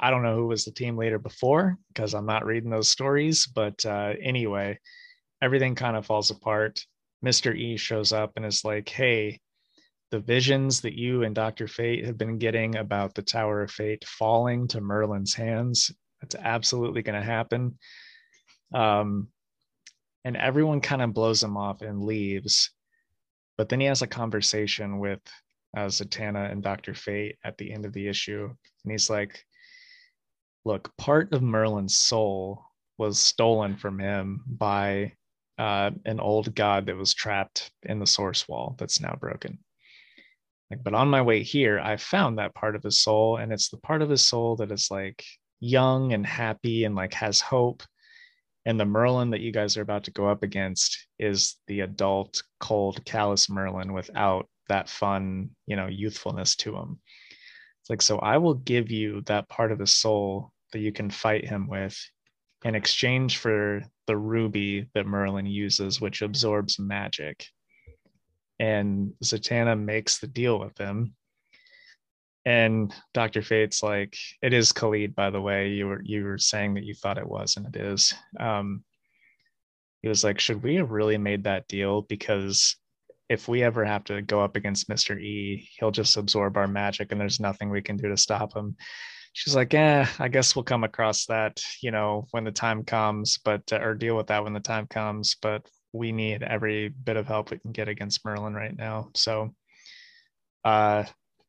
[0.00, 3.46] I don't know who was the team leader before because I'm not reading those stories,
[3.46, 4.78] but uh, anyway,
[5.42, 6.84] everything kind of falls apart.
[7.24, 7.56] Mr.
[7.56, 9.40] E shows up and is like, "Hey,
[10.10, 11.66] the visions that you and Dr.
[11.66, 17.02] Fate have been getting about the Tower of Fate falling to Merlin's hands, that's absolutely
[17.02, 17.78] going to happen."
[18.74, 19.28] Um,
[20.24, 22.70] and everyone kind of blows him off and leaves
[23.56, 25.20] but then he has a conversation with
[25.76, 26.94] uh, Zatanna and Dr.
[26.94, 28.44] Fate at the end of the issue.
[28.84, 29.44] And he's like,
[30.64, 32.64] look, part of Merlin's soul
[32.98, 35.12] was stolen from him by
[35.58, 39.58] uh, an old god that was trapped in the source wall that's now broken.
[40.70, 43.68] Like, but on my way here, I found that part of his soul, and it's
[43.68, 45.24] the part of his soul that is like
[45.60, 47.82] young and happy and like has hope
[48.66, 52.42] and the Merlin that you guys are about to go up against is the adult,
[52.60, 56.98] cold, callous Merlin without that fun, you know, youthfulness to him.
[57.82, 61.10] It's like, so I will give you that part of the soul that you can
[61.10, 61.98] fight him with
[62.64, 67.46] in exchange for the ruby that Merlin uses, which absorbs magic.
[68.58, 71.14] And Zatanna makes the deal with him
[72.44, 73.42] and Dr.
[73.42, 75.70] Fate's like, it is Khalid, by the way.
[75.70, 78.12] You were you were saying that you thought it was, and it is.
[78.38, 78.84] Um,
[80.02, 82.02] he was like, should we have really made that deal?
[82.02, 82.76] Because
[83.30, 85.18] if we ever have to go up against Mr.
[85.18, 88.76] E, he'll just absorb our magic and there's nothing we can do to stop him.
[89.34, 93.38] She's like, yeah, I guess we'll come across that, you know, when the time comes,
[93.44, 95.36] but uh, or deal with that when the time comes.
[95.42, 99.10] But we need every bit of help we can get against Merlin right now.
[99.14, 99.54] So,
[100.64, 101.04] uh,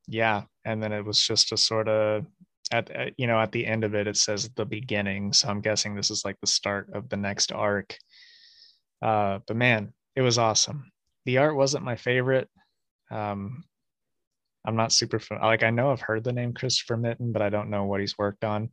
[0.07, 0.43] yeah.
[0.65, 2.25] And then it was just a sort of
[2.71, 5.61] at, at you know at the end of it it says the beginning so i'm
[5.61, 7.95] guessing this is like the start of the next arc
[9.03, 10.91] uh but man it was awesome
[11.25, 12.49] the art wasn't my favorite.
[13.11, 13.63] Um,
[14.65, 15.47] I'm not super familiar.
[15.47, 18.17] like I know I've heard the name Christopher Mitten, but I don't know what he's
[18.17, 18.69] worked on.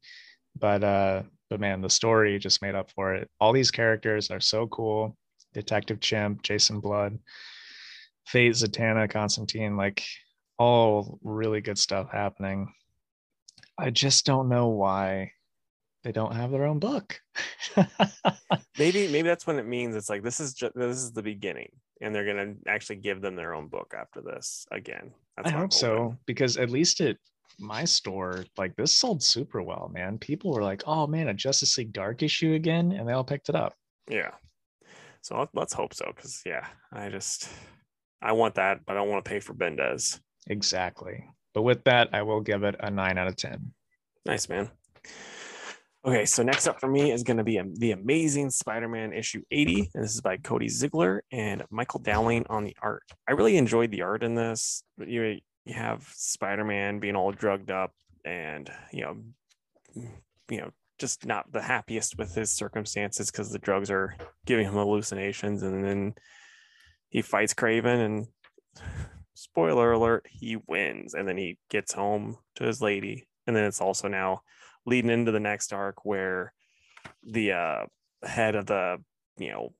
[0.59, 3.31] But uh, but man, the story just made up for it.
[3.41, 5.17] All these characters are so cool.
[5.55, 7.19] Detective Chimp, Jason Blood,
[8.27, 10.03] Fate, Zatanna, Constantine, like
[10.59, 12.73] all really good stuff happening.
[13.79, 15.33] I just don't know why
[16.05, 17.21] they don't have their own book.
[18.79, 21.71] maybe maybe that's what it means it's like this is just this is the beginning
[22.01, 25.13] and they're gonna actually give them their own book after this again.
[25.37, 27.17] That's I hope so because at least at
[27.59, 30.19] my store, like this sold super well, man.
[30.19, 33.49] People were like, "Oh man, a Justice League Dark issue again," and they all picked
[33.49, 33.75] it up.
[34.09, 34.33] Yeah.
[35.23, 37.49] So let's hope so, because yeah, I just
[38.21, 40.21] I want that, but I don't want to pay for Bendis.
[40.49, 41.25] Exactly.
[41.55, 43.73] But with that, I will give it a nine out of ten.
[44.27, 44.71] Nice man.
[46.05, 49.91] Okay, so next up for me is going to be the Amazing Spider-Man issue 80,
[49.95, 53.05] and this is by Cody Ziglar and Michael Dowling on the art.
[53.29, 54.83] I really enjoyed the art in this.
[54.99, 57.93] You you have Spider-Man being all drugged up
[58.25, 59.17] and you know,
[60.51, 64.75] you know, just not the happiest with his circumstances because the drugs are giving him
[64.75, 66.15] hallucinations, and then
[67.11, 68.27] he fights Kraven and
[69.35, 73.81] spoiler alert, he wins, and then he gets home to his lady, and then it's
[73.81, 74.41] also now
[74.87, 76.53] leading into the next arc where
[77.25, 77.85] the uh,
[78.25, 78.99] head of the
[79.39, 79.73] you know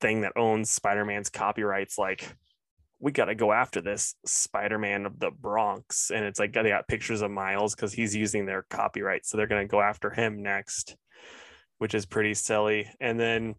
[0.00, 2.36] thing that owns Spider-Man's copyrights like
[3.00, 6.10] we got to go after this Spider-Man of the Bronx.
[6.10, 9.46] And it's like they got pictures of Miles cuz he's using their copyright so they're
[9.46, 10.96] going to go after him next
[11.78, 12.88] which is pretty silly.
[13.00, 13.54] And then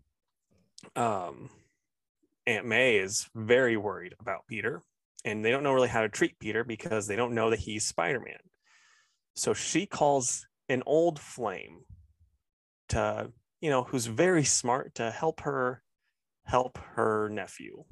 [0.96, 1.50] um
[2.48, 4.84] Aunt May is very worried about Peter
[5.26, 7.86] and they don't know really how to treat Peter because they don't know that he's
[7.86, 8.40] Spider-Man.
[9.36, 11.82] So she calls an old flame
[12.90, 15.82] to you know who's very smart to help her
[16.46, 17.84] help her nephew.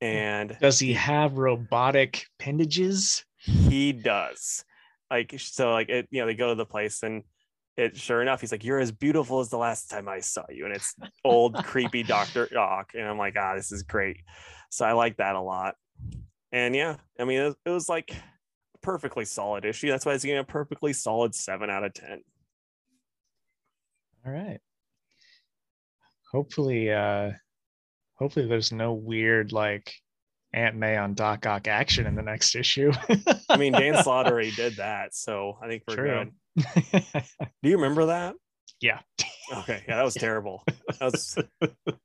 [0.00, 3.24] And does he have robotic appendages?
[3.36, 4.64] He does.
[5.10, 7.22] Like so like it you know they go to the place and
[7.76, 10.64] it sure enough he's like you're as beautiful as the last time i saw you.
[10.66, 10.94] And it's
[11.24, 14.18] old creepy dr doc and i'm like ah this is great.
[14.70, 15.74] So i like that a lot.
[16.52, 18.14] And yeah i mean it, it was like
[18.84, 19.88] perfectly solid issue.
[19.88, 22.20] That's why it's getting a perfectly solid seven out of ten.
[24.24, 24.60] All right.
[26.30, 27.32] Hopefully, uh
[28.16, 29.92] hopefully there's no weird like
[30.52, 32.92] Aunt May on Doc Ock action in the next issue.
[33.48, 36.30] I mean, Dan Slott already did that, so I think we're True.
[36.56, 36.64] good.
[37.62, 38.36] Do you remember that?
[38.80, 39.00] Yeah.
[39.52, 39.82] Okay.
[39.88, 40.62] Yeah, that was terrible.
[41.00, 41.38] That was...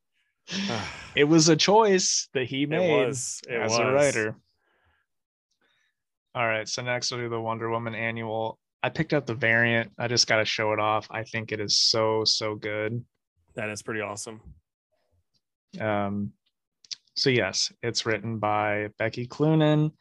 [1.16, 3.40] it was a choice that he made it was.
[3.48, 3.80] It as was.
[3.80, 4.36] a writer.
[6.36, 6.68] All right.
[6.68, 8.60] So next we'll do the Wonder Woman annual.
[8.82, 9.92] I picked up the variant.
[9.98, 11.08] I just got to show it off.
[11.12, 13.04] I think it is so, so good.
[13.56, 14.42] That is pretty awesome.
[15.80, 16.32] Um,
[17.16, 19.92] so yes, it's written by Becky Cloonan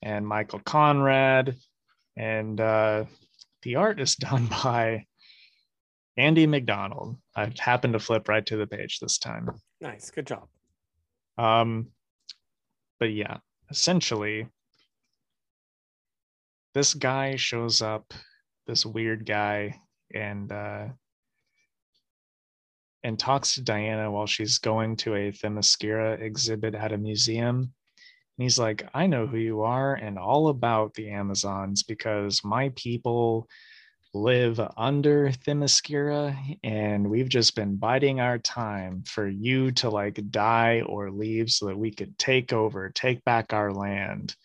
[0.00, 1.54] and Michael Conrad,
[2.16, 3.04] and uh,
[3.62, 5.04] the art is done by
[6.16, 7.16] Andy MacDonald.
[7.36, 9.50] I happened to flip right to the page this time.
[9.80, 10.48] Nice, good job.
[11.38, 11.88] Um,
[12.98, 13.38] but yeah,
[13.70, 14.48] essentially,
[16.74, 18.12] this guy shows up,
[18.66, 19.80] this weird guy,
[20.14, 20.86] and uh,
[23.02, 27.56] and talks to Diana while she's going to a Themyscira exhibit at a museum.
[27.58, 32.70] And he's like, I know who you are and all about the Amazons because my
[32.76, 33.48] people
[34.14, 40.82] live under Themyscira and we've just been biding our time for you to like die
[40.82, 44.36] or leave so that we could take over, take back our land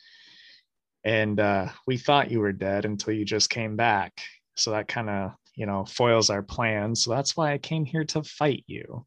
[1.07, 4.19] and uh, we thought you were dead until you just came back.
[4.55, 8.05] So that kind of you know foils our plan so that's why i came here
[8.05, 9.05] to fight you.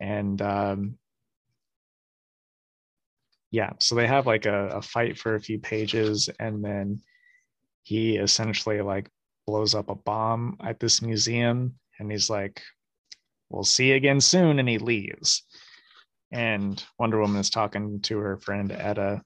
[0.00, 0.98] And um,
[3.50, 7.00] yeah so they have like a, a fight for a few pages and then
[7.82, 9.08] he essentially like
[9.46, 12.60] blows up a bomb at this museum and he's like
[13.48, 15.44] we'll see you again soon and he leaves.
[16.30, 19.22] And wonder woman is talking to her friend etta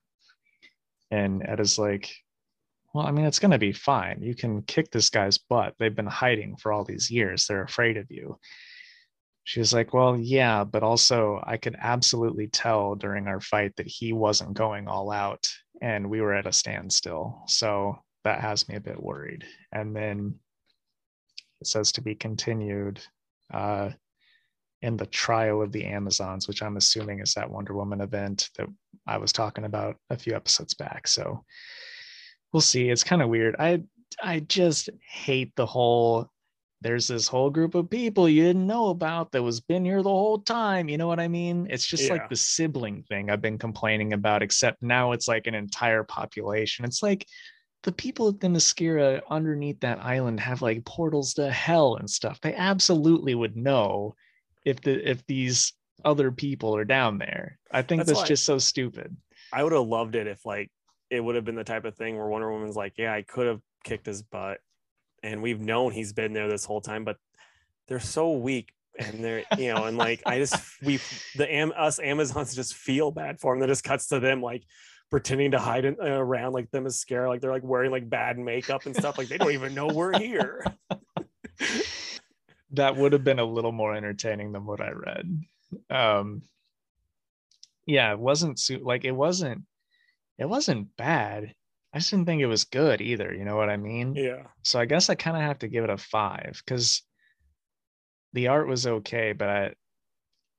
[1.12, 2.12] and Ed is like,
[2.94, 4.22] well, I mean, it's going to be fine.
[4.22, 5.74] You can kick this guy's butt.
[5.78, 7.46] They've been hiding for all these years.
[7.46, 8.38] They're afraid of you.
[9.44, 13.86] she was like, Well, yeah, but also I could absolutely tell during our fight that
[13.86, 15.46] he wasn't going all out
[15.82, 17.42] and we were at a standstill.
[17.46, 19.44] So that has me a bit worried.
[19.72, 20.36] And then
[21.60, 23.00] it says to be continued
[23.52, 23.90] uh,
[24.80, 28.68] in the trial of the Amazons, which I'm assuming is that Wonder Woman event that
[29.06, 31.08] I was talking about a few episodes back.
[31.08, 31.44] So
[32.52, 32.88] we'll see.
[32.90, 33.56] It's kind of weird.
[33.58, 33.82] I
[34.22, 36.30] I just hate the whole
[36.82, 40.08] there's this whole group of people you didn't know about that was been here the
[40.10, 40.88] whole time.
[40.88, 41.68] You know what I mean?
[41.70, 42.14] It's just Yeah.
[42.14, 46.84] like the sibling thing I've been complaining about, except now it's like an entire population.
[46.84, 47.24] It's like
[47.84, 52.40] the people at Themyscira underneath that island have like portals to hell and stuff.
[52.40, 54.16] They absolutely would know
[54.64, 55.72] if the if these
[56.04, 57.58] other people are down there.
[57.70, 59.16] I think That's that's, why- just so stupid.
[59.52, 60.70] I would have loved it if like
[61.10, 63.46] it would have been the type of thing where Wonder Woman's like, yeah, I could
[63.46, 64.58] have kicked his butt,
[65.22, 67.16] and we've known he's been there this whole time, but
[67.86, 71.00] they're so weak, and they're you know, and like I just we
[71.36, 73.60] the am us Amazons just feel bad for him.
[73.60, 74.64] That just cuts to them like
[75.10, 78.86] pretending to hide in, uh, around like Themyscira, like they're like wearing like bad makeup
[78.86, 80.64] and stuff, like they don't even know we're here.
[82.70, 85.44] that would have been a little more entertaining than what I read.
[85.90, 86.42] Um,
[87.86, 89.62] yeah, it wasn't like it wasn't
[90.38, 91.54] it wasn't bad.
[91.92, 93.34] I just didn't think it was good either.
[93.34, 94.16] You know what I mean?
[94.16, 97.02] Yeah, So I guess I kind of have to give it a five because
[98.32, 99.74] the art was okay, but I,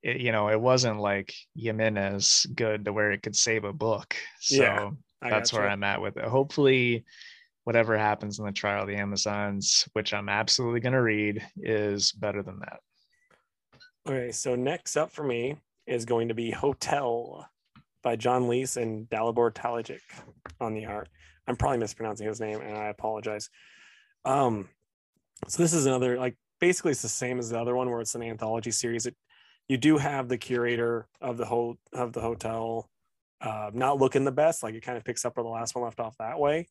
[0.03, 4.15] it, you know, it wasn't like Jimenez good to where it could save a book.
[4.39, 4.91] So Yeah,
[5.27, 5.73] that's where gotcha.
[5.73, 6.25] I'm at with it.
[6.25, 7.05] Hopefully,
[7.63, 12.11] whatever happens in the trial of the Amazons, which I'm absolutely going to read, is
[12.11, 12.79] better than that.
[14.05, 15.55] Okay, so next up for me
[15.87, 17.45] is going to be Hotell
[18.01, 20.01] by John Lees and Dalibor Talajic
[20.59, 21.07] on the art.
[21.47, 23.49] I'm probably mispronouncing his name and I apologize.
[24.25, 24.67] Um,
[25.47, 28.15] so this is another like basically it's the same as the other one where it's
[28.15, 29.05] an anthology series.
[29.05, 29.15] It
[29.69, 32.89] you do have the curator of the of the hotel
[33.39, 35.83] uh, not looking the best, like it kind of picks up where the last one
[35.85, 36.67] left off that way.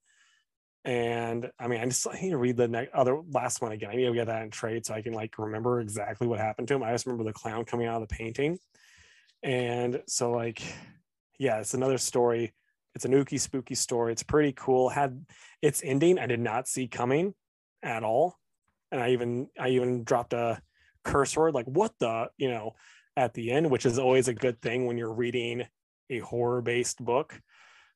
[0.85, 3.91] And I mean, I just I need to read the next other last one again.
[3.91, 6.69] I need to get that in trade so I can like remember exactly what happened
[6.69, 6.83] to him.
[6.83, 8.59] I just remember the clown coming out of the painting.
[9.45, 10.63] And so like,
[11.39, 12.53] yeah, it's another story.
[12.95, 14.13] It's an ooky spooky story.
[14.13, 14.89] It's pretty cool.
[14.89, 15.25] Had
[15.63, 17.35] its ending I did not see coming
[17.83, 18.37] at all.
[18.91, 20.61] And I even I even dropped a
[21.05, 22.75] curse word like what the, you know,
[23.17, 25.67] at the end, which is always a good thing when you're reading
[26.11, 27.41] a horror-based book.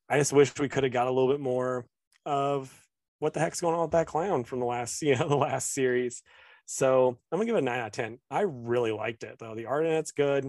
[0.09, 1.85] I just wish we could have got a little bit more
[2.27, 2.71] of
[3.19, 5.73] what the heck's going on with that clown from the last, you know, the last
[5.73, 6.21] series.
[6.65, 8.19] So I'm gonna give it a nine out of ten.
[8.29, 9.55] I really liked it though.
[9.55, 10.43] The art in it's good.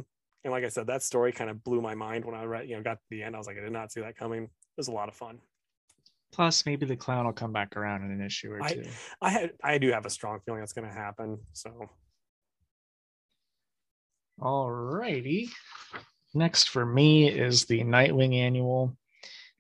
[0.45, 2.77] And like I said, that story kind of blew my mind when I read, you
[2.77, 3.35] know, got to the end.
[3.35, 4.45] I was like, I did not see that coming.
[4.45, 5.39] It was a lot of fun.
[6.33, 8.85] Plus, maybe the clown will come back around in an issue or I- two.
[9.23, 11.39] I had I do have a strong feeling that's gonna happen.
[11.53, 11.89] So
[14.41, 15.51] All righty.
[16.35, 18.97] Next for me is the Nightwing Annual.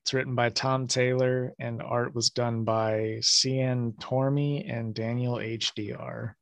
[0.09, 6.33] It's written by Tom Taylor and art was done by Cian Tormey and Daniel HDR.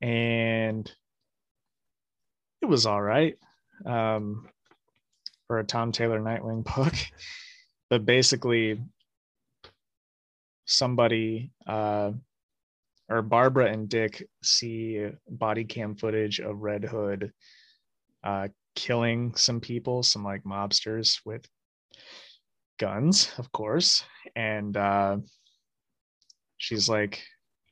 [0.00, 0.88] And
[2.62, 3.34] it was all right
[3.84, 4.48] um,
[5.48, 6.94] for a Tom Taylor Nightwing book.
[7.90, 8.80] But basically,
[10.66, 12.12] somebody uh,
[13.08, 17.32] or Barbara and Dick see body cam footage of Red Hood
[18.22, 18.46] uh,
[18.76, 21.44] killing some people, some like mobsters with
[22.78, 24.04] guns, of course.
[24.36, 25.18] And uh,
[26.56, 27.22] she's like,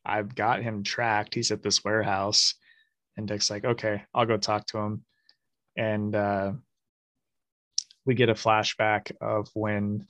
[0.05, 1.35] I've got him tracked.
[1.35, 2.55] He's at this warehouse.
[3.17, 5.05] And Dick's like, okay, I'll go talk to him.
[5.77, 6.53] And uh,
[8.05, 10.07] we get a flashback of when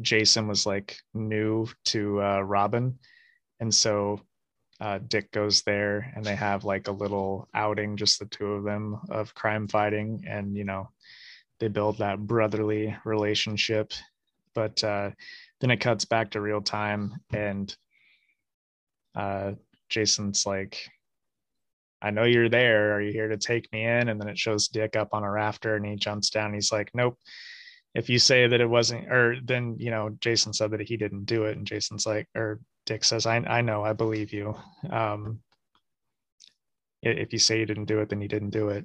[0.00, 2.98] Jason was like new to uh, Robin.
[3.60, 4.20] And so
[4.80, 8.64] uh, Dick goes there and they have like a little outing, just the two of
[8.64, 10.24] them of crime fighting.
[10.28, 10.90] And, you know,
[11.58, 13.92] they build that brotherly relationship.
[14.54, 15.10] But uh,
[15.60, 17.74] then it cuts back to real time and
[19.14, 19.52] uh,
[19.88, 20.88] Jason's like,
[22.02, 22.94] I know you're there.
[22.94, 24.08] Are you here to take me in?
[24.08, 26.52] And then it shows Dick up on a rafter and he jumps down.
[26.54, 27.18] he's like, Nope.
[27.94, 31.24] If you say that it wasn't, or then, you know, Jason said that he didn't
[31.24, 31.56] do it.
[31.56, 34.54] And Jason's like, or Dick says, I, I know, I believe you.
[34.90, 35.40] Um,
[37.02, 38.84] if you say you didn't do it, then you didn't do it.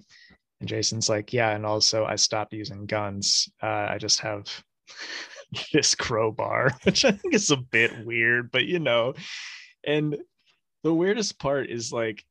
[0.61, 1.49] And Jason's like, yeah.
[1.49, 3.49] And also, I stopped using guns.
[3.61, 4.45] Uh, I just have
[5.73, 9.15] this crowbar, which I think is a bit weird, but you know,
[9.85, 10.15] and
[10.83, 12.23] the weirdest part is like,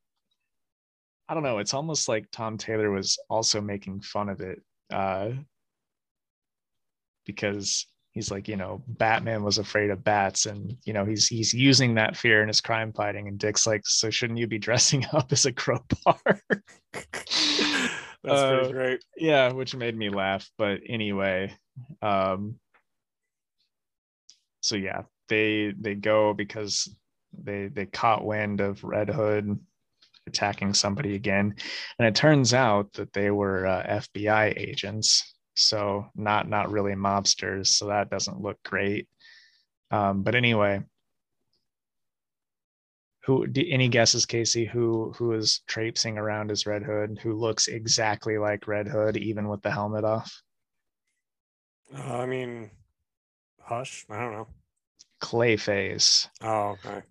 [1.29, 4.63] I don't know, it's almost like Tom Taylor was also making fun of it.
[4.93, 5.31] Uh,
[7.27, 11.55] because he's like, you know, Batman was afraid of bats, and you know, he's he's
[11.55, 13.29] using that fear in his crime fighting.
[13.29, 16.43] And Dick's like, so shouldn't you be dressing up as a crowbar?
[18.23, 19.05] That's Uh, pretty great.
[19.17, 20.49] yeah, which made me laugh.
[20.59, 21.55] But anyway,
[22.03, 22.59] um,
[24.61, 26.95] so yeah, they they go because
[27.33, 29.59] they they caught wind of Red Hood
[30.27, 31.55] attacking somebody again,
[31.99, 37.69] and it turns out that they were uh, FBI agents, so not not really mobsters.
[37.69, 39.09] So that doesn't look great.
[39.91, 40.83] Um, but anyway,
[43.23, 44.65] who do, any guesses, Casey?
[44.65, 47.19] Who who is traipsing around as Red Hood?
[47.23, 50.43] Who looks exactly like Red Hood, even with the helmet off?
[51.95, 52.71] Uh, I mean,
[53.61, 54.07] hush.
[54.09, 54.49] I don't know.
[55.21, 56.29] Clayface.
[56.43, 57.03] Oh, okay.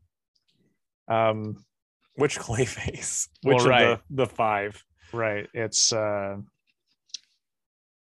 [1.07, 1.63] Um,
[2.15, 3.27] Which Clayface?
[3.43, 3.87] Well, Which right.
[3.87, 4.83] of the, the five?
[5.13, 5.47] right.
[5.53, 6.37] It's uh,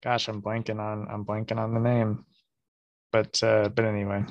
[0.03, 2.25] gosh, I'm blanking on I'm blanking on the name,
[3.11, 4.23] but uh, but anyway,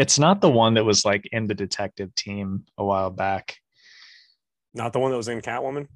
[0.00, 3.58] it's not the one that was like in the detective team a while back.
[4.72, 5.88] Not the one that was in Catwoman.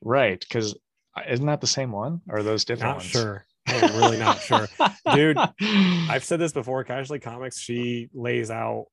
[0.00, 0.74] Right, because
[1.14, 2.22] uh, isn't that the same one?
[2.30, 3.10] Or are those different Not ones?
[3.10, 3.46] sure.
[3.66, 4.66] I'm really not sure.
[5.12, 5.36] Dude,
[6.08, 6.82] I've said this before.
[6.82, 8.86] Casually Comics, she lays out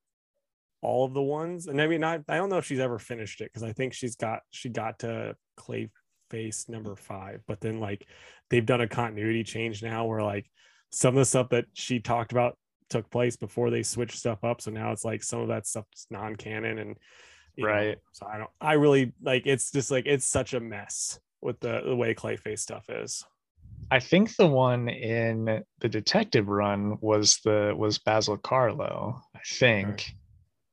[0.82, 2.20] all of the ones, and I mean, not.
[2.28, 4.98] I don't know if she's ever finished it because I think she's got she got
[5.00, 8.06] to Clayface number five, but then like
[8.50, 10.50] they've done a continuity change now where like
[10.92, 12.56] some of the stuff that she talked about
[12.90, 15.86] took place before they switched stuff up, so now it's like some of that stuff
[15.94, 16.96] is non-canon and
[17.56, 17.98] you know, Right.
[18.12, 18.50] so I don't.
[18.60, 19.46] I really like.
[19.46, 23.24] It's just like it's such a mess with the the way Clayface stuff is.
[23.90, 30.14] I think the one in the detective run was the was Basil Karlo, I think,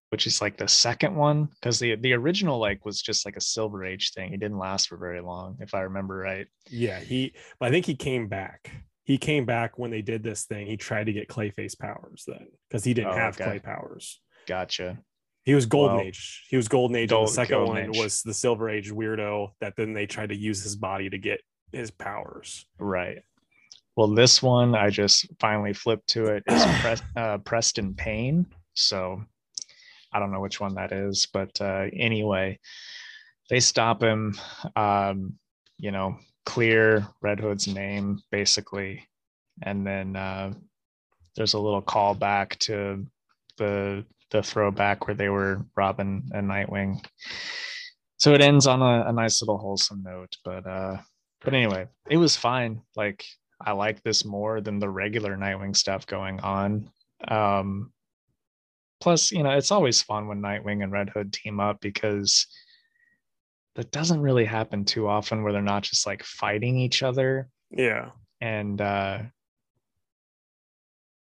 [0.09, 3.41] which is like the second one because the the original like was just like a
[3.41, 4.33] Silver Age thing.
[4.33, 6.47] It didn't last for very long, if I remember right.
[6.69, 7.33] Yeah, he.
[7.59, 8.71] But I think he came back.
[9.09, 10.67] He came back when they did this thing.
[10.67, 13.43] He tried to get Clayface powers then because he didn't Oh, have okay.
[13.43, 14.21] Clay powers.
[14.47, 14.99] Gotcha.
[15.45, 16.45] He was Golden Well, Age.
[16.51, 17.11] He was Golden Age.
[17.11, 17.97] and the second Golden one Age.
[17.99, 21.41] was the Silver Age weirdo that then they tried to use his body to get
[21.71, 22.67] his powers.
[22.77, 23.17] Right.
[23.95, 28.45] Well, this one I just finally flipped to it is Pres- uh, Preston Payne.
[28.75, 29.23] So
[30.13, 32.59] I don't know which one that is, but uh, anyway,
[33.49, 34.37] they stop him.
[34.75, 35.39] Um,
[35.79, 36.17] you know,
[36.49, 39.07] clear Red Hood's name basically,
[39.61, 40.51] and then uh,
[41.35, 43.05] there's a little callback to
[43.57, 47.05] the the throwback where they were Robin and Nightwing.
[48.17, 50.97] So it ends on a, a nice little wholesome note, but uh,
[51.43, 52.81] but anyway, it was fine.
[52.95, 53.23] Like
[53.63, 56.89] I like this more than the regular Nightwing stuff going on.
[57.27, 57.91] Um,
[58.99, 62.47] plus, you know, it's always fun when Nightwing and Red Hood team up because
[63.79, 67.47] that doesn't really happen too often where they're not just like fighting each other.
[67.71, 68.09] Yeah.
[68.41, 69.19] and uh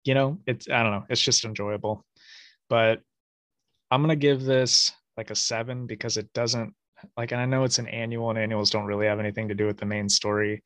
[0.03, 2.05] you know it's i don't know it's just enjoyable.
[2.69, 3.01] But
[3.89, 6.75] i'm gonna give this like a seven because it doesn't
[7.17, 9.65] like and i know it's an annual and annuals don't really have anything to do
[9.65, 10.61] with the main story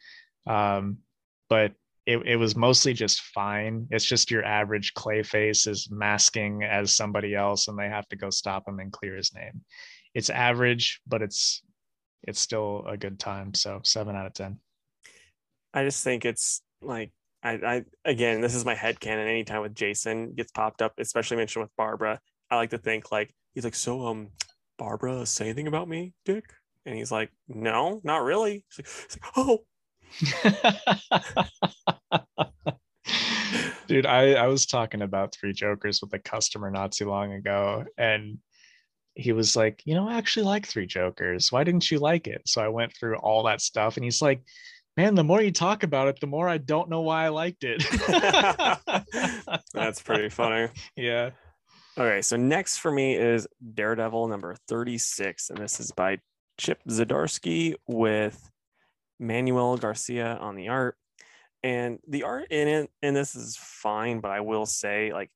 [0.48, 0.98] um
[1.50, 1.72] but
[2.06, 3.88] it, it was mostly just fine.
[3.92, 8.32] It's just your average clayface is masking as somebody else and they have to go
[8.32, 9.62] stop him and clear his name.
[10.16, 11.62] It's average but it's
[12.24, 14.60] it's still a good time so seven out of ten
[15.74, 17.12] I just think it's like
[17.44, 19.28] I, I again, this is my head canon.
[19.28, 23.34] Anytime with Jason gets popped up, especially mentioned with Barbara, I like to think like
[23.54, 24.30] he's like, so um,
[24.78, 26.46] Barbara say anything about me, Dick?
[26.86, 28.66] And he's like, no, not really.
[28.76, 29.60] He's like, he's like oh,
[33.88, 37.86] Dude, I, I was talking about Three Jokers with a customer not too long ago,
[37.98, 38.38] and
[39.20, 41.52] he was like, You know, I actually like Three Jokers.
[41.52, 42.42] Why didn't you like it?
[42.46, 44.42] So I went through all that stuff, and he's like,
[44.98, 47.64] Man, the more you talk about it, the more I don't know why I liked
[47.64, 47.84] it.
[49.74, 50.70] that's pretty funny.
[50.96, 51.32] yeah.
[51.98, 56.20] Okay, so next for me is Daredevil number 36, and this is by
[56.58, 58.50] Chip Zdarsky with
[59.20, 60.96] Manuel Garcia on the art.
[61.62, 65.30] And the art in it, and this is fine, but I will say, like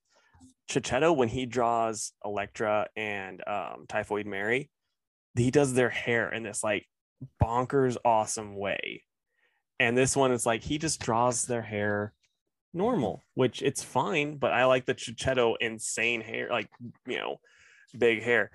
[0.70, 4.70] Checchetto, when he draws Elektra and um, Typhoid Mary,
[5.36, 6.88] he does their hair in this like
[7.41, 9.03] bonkers awesome way.
[9.80, 12.14] And this one is like he just draws their hair
[12.74, 16.70] normal, which it's fine, but I like the Checchetto insane hair, like
[17.05, 17.38] you know,
[17.97, 18.51] big hair.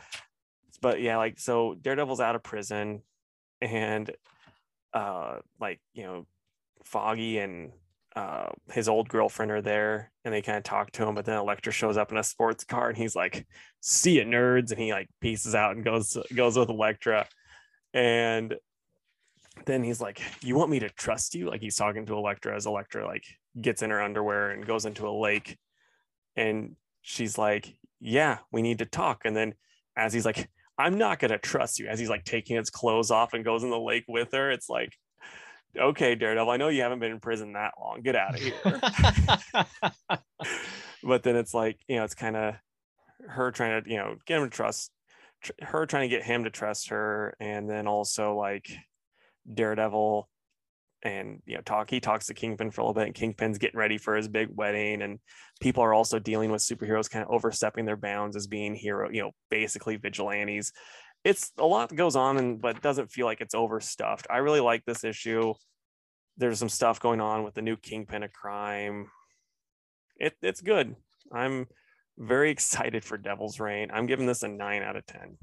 [0.80, 3.02] But yeah, like so Daredevil's out of prison
[3.60, 4.10] and
[4.94, 6.26] uh like you know,
[6.84, 7.72] Foggy and
[8.18, 11.38] uh his old girlfriend are there and they kind of talk to him, but then
[11.38, 13.46] Elektra shows up in a sports car and he's like,
[13.80, 17.26] see you, nerds, and he like pieces out and goes goes with Elektra.
[17.94, 18.54] And
[19.66, 22.66] then he's like, "You want me to trust you?" Like he's talking to Elektra as
[22.66, 23.24] Elektra like
[23.60, 25.58] gets in her underwear and goes into a lake,
[26.36, 27.66] and she's like,
[28.00, 29.54] "Yeah, we need to talk." And then
[29.96, 33.32] as he's like, "I'm not gonna trust you," as he's like taking his clothes off
[33.34, 34.92] and goes in the lake with her, it's like,
[35.76, 38.00] "Okay, Daredevil, I know you haven't been in prison that long.
[38.02, 38.80] Get out of here."
[41.02, 42.54] but then it's like, you know, it's kind of
[43.26, 44.90] her trying to, you know, get him to trust
[45.42, 48.70] tr- her trying to get him to trust her, and then also like
[49.52, 50.28] Daredevil
[51.02, 53.78] and you know talk he talks to kingpin for a little bit and kingpin's getting
[53.78, 55.20] ready for his big wedding and
[55.60, 59.22] people are also dealing with superheroes kind of overstepping their bounds as being hero you
[59.22, 60.72] know basically vigilantes
[61.24, 64.26] it's a lot that goes on and but doesn't feel like it's overstuffed.
[64.30, 65.54] I really like this issue.
[66.36, 69.10] There's some stuff going on with the new kingpin of crime.
[70.16, 70.94] It, it's good.
[71.32, 71.66] I'm
[72.16, 73.90] very excited for devil's reign.
[73.92, 75.36] I'm giving this a 9 out of 10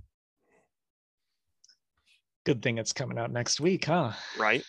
[2.45, 4.11] Good thing it's coming out next week, huh?
[4.37, 4.63] right.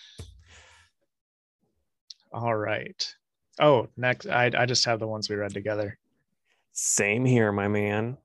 [2.33, 3.15] All right.
[3.61, 5.99] Oh, next I I just have the ones we read together.
[6.73, 8.17] same here my man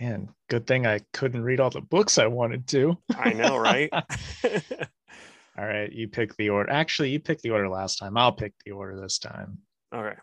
[0.00, 2.96] Man, good thing I couldn't read all the books I wanted to.
[3.18, 3.90] i know right
[5.58, 6.70] all right, you pick the order.
[6.70, 8.16] Actually, you picked the order last time.
[8.16, 9.58] I'll pick the order this time.
[9.92, 10.16] All right.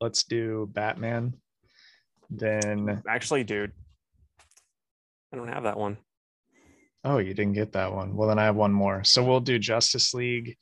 [0.00, 1.34] Let's do Batman.
[2.30, 3.72] Then actually dude
[5.32, 5.96] i don't have that one
[7.04, 8.14] oh, you didn't get that one.
[8.14, 9.04] Well, then I have one more.
[9.04, 10.56] So we'll do Justice League,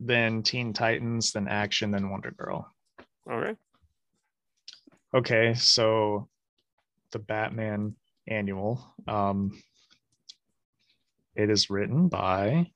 [0.00, 2.72] then Teen Titans, then Action, then Wonder Girl.
[3.30, 3.56] All right.
[5.14, 6.28] Okay, so
[7.12, 7.94] the Batman
[8.26, 8.94] annual.
[9.06, 9.60] Um,
[11.34, 12.70] it is written by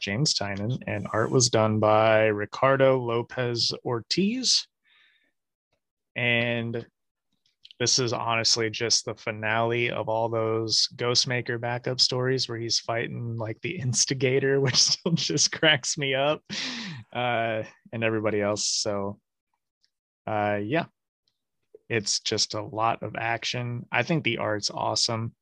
[0.00, 4.66] James Tynion, and art was done by Ricardo Lopez Ortiz.
[6.16, 6.86] And
[7.78, 13.36] this is honestly just the finale of all those Ghostmaker backup stories where he's fighting
[13.36, 16.42] like the instigator, which still just cracks me up,
[17.12, 18.66] uh, and everybody else.
[18.66, 19.18] So,
[20.26, 20.84] uh, yeah,
[21.92, 23.84] it's just a lot of action.
[23.92, 25.34] I think the art's awesome.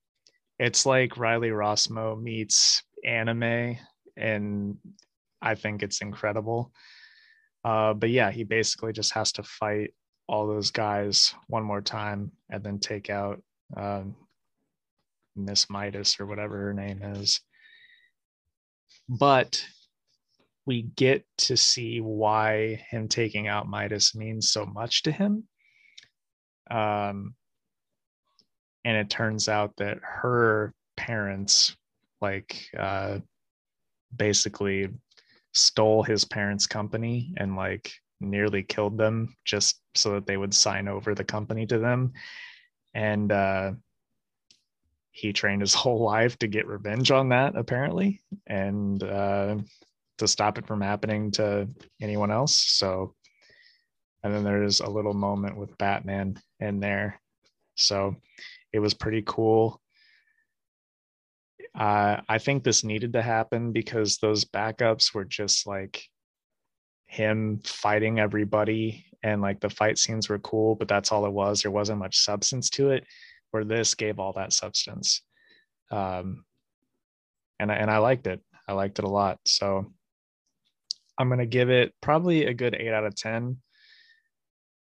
[0.59, 3.77] It's like Riley Rossmo meets anime,
[4.17, 4.77] and
[5.41, 6.73] I think it's incredible.
[7.65, 9.95] Uh, but yeah, he basically just has to fight
[10.27, 13.41] all those guys one more time and then take out
[13.77, 14.17] um,
[15.37, 17.41] Miss Midas or whatever her name is.
[19.09, 19.65] But
[20.67, 25.45] we get to see why him taking out Midas means so much to him.
[26.71, 27.35] Um,
[28.85, 31.77] and it turns out that her parents,
[32.21, 33.19] like, uh,
[34.17, 34.89] basically
[35.53, 40.89] stole his parents' company and like nearly killed them just so that they would sign
[40.89, 42.13] over the company to them.
[42.95, 43.73] And uh,
[45.11, 49.57] he trained his whole life to get revenge on that, apparently, and uh,
[50.19, 51.69] to stop it from happening to
[52.01, 52.55] anyone else.
[52.55, 53.15] So,
[54.23, 57.21] and then there's a little moment with Batman in there.
[57.75, 58.17] So
[58.73, 59.81] it was pretty cool.
[61.75, 66.05] Uh, I think this needed to happen because those backups were just like
[67.07, 71.63] him fighting everybody and like the fight scenes were cool, but that's all it was.
[71.63, 73.05] There wasn't much substance to it.
[73.51, 75.23] Where this gave all that substance,
[75.91, 76.45] um,
[77.59, 78.41] and I, and I liked it.
[78.69, 79.41] I liked it a lot.
[79.45, 79.93] So
[81.19, 83.57] I'm gonna give it probably a good eight out of ten.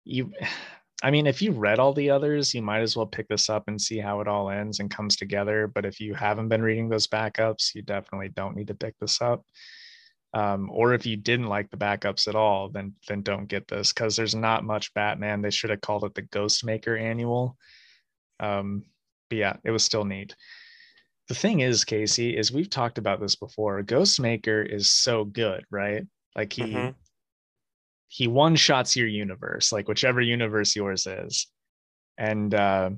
[0.08, 0.32] You,
[1.02, 3.68] I mean, if you read all the others, you might as well pick this up
[3.68, 5.68] and see how it all ends and comes together.
[5.68, 9.20] But if you haven't been reading those backups, you definitely don't need to pick this
[9.22, 9.44] up
[10.34, 13.92] um, or if you didn't like the backups at all, then then don't get this
[13.92, 15.40] because there's not much Batman.
[15.40, 17.56] They should have called it the Ghostmaker Annual.
[18.38, 18.84] Um,
[19.30, 20.36] but yeah, it was still neat.
[21.28, 23.82] The thing is, Casey, is we've talked about this before.
[23.82, 26.06] Ghostmaker is so good, right?
[26.36, 26.94] Like he Mhm.
[28.08, 31.46] He one shots your universe, like whichever universe yours is,
[32.16, 32.90] and uh,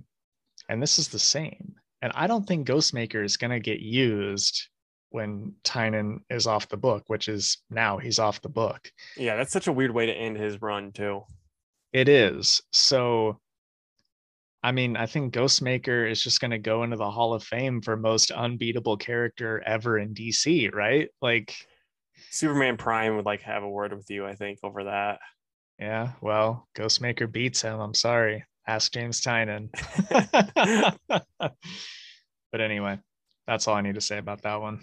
[0.68, 1.74] and this is the same.
[2.02, 4.68] And I don't think Ghostmaker is gonna get used
[5.11, 8.90] when Tynion is off the book, which is now he's off the book.
[9.16, 11.24] Yeah, that's such a weird way to end his run too.
[11.92, 12.62] It is.
[12.72, 13.40] So,
[14.62, 17.82] I mean, I think Ghostmaker is just going to go into the Hall of Fame
[17.82, 21.08] for most unbeatable character ever in DC, right?
[21.20, 21.66] Like,
[22.31, 25.21] Superman Prime would like have a word with you, I think, over that.
[25.79, 27.81] yeah, well, Ghostmaker beats him.
[27.81, 28.45] I'm sorry.
[28.66, 29.71] Ask James Tynion.
[32.53, 32.99] but anyway,
[33.47, 34.81] that's all I need to say about that one.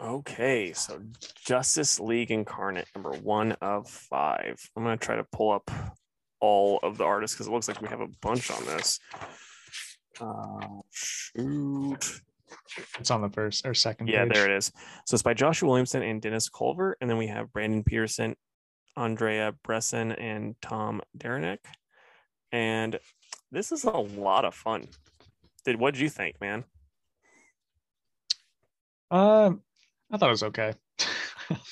[0.00, 1.00] Okay, so
[1.44, 4.60] Justice League Incarnate, number one of five.
[4.76, 5.70] I'm gonna try to pull up
[6.40, 9.00] all of the artists because it looks like we have a bunch on this.
[10.20, 12.20] Uh, shoot.
[12.98, 14.34] It's on the first or second Yeah, page.
[14.34, 14.72] there it is.
[15.06, 18.36] So it's by Joshua Williamson and Dennis Culver, and then we have Brandon Peterson,
[18.96, 21.64] Andrea Bresson, and Tom Derenick.
[22.52, 22.98] And
[23.52, 24.88] this is a lot of fun.
[25.64, 26.64] Did what did you think, man?
[29.10, 29.62] Um,
[30.12, 30.74] I thought it was okay.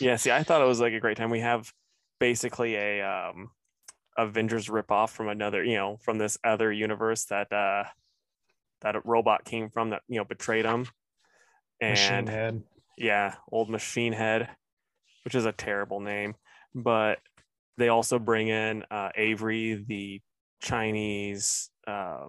[0.00, 1.28] Yeah, see, I thought it was like a great time.
[1.30, 1.70] We have
[2.18, 3.50] basically a um
[4.16, 7.84] Avengers ripoff from another, you know, from this other universe that uh
[8.82, 10.86] that a robot came from that, you know, betrayed him.
[11.80, 12.62] Machine And Head.
[12.96, 14.48] yeah, old machine head,
[15.24, 16.34] which is a terrible name.
[16.74, 17.18] But
[17.78, 20.20] they also bring in uh, Avery, the
[20.62, 22.26] Chinese uh,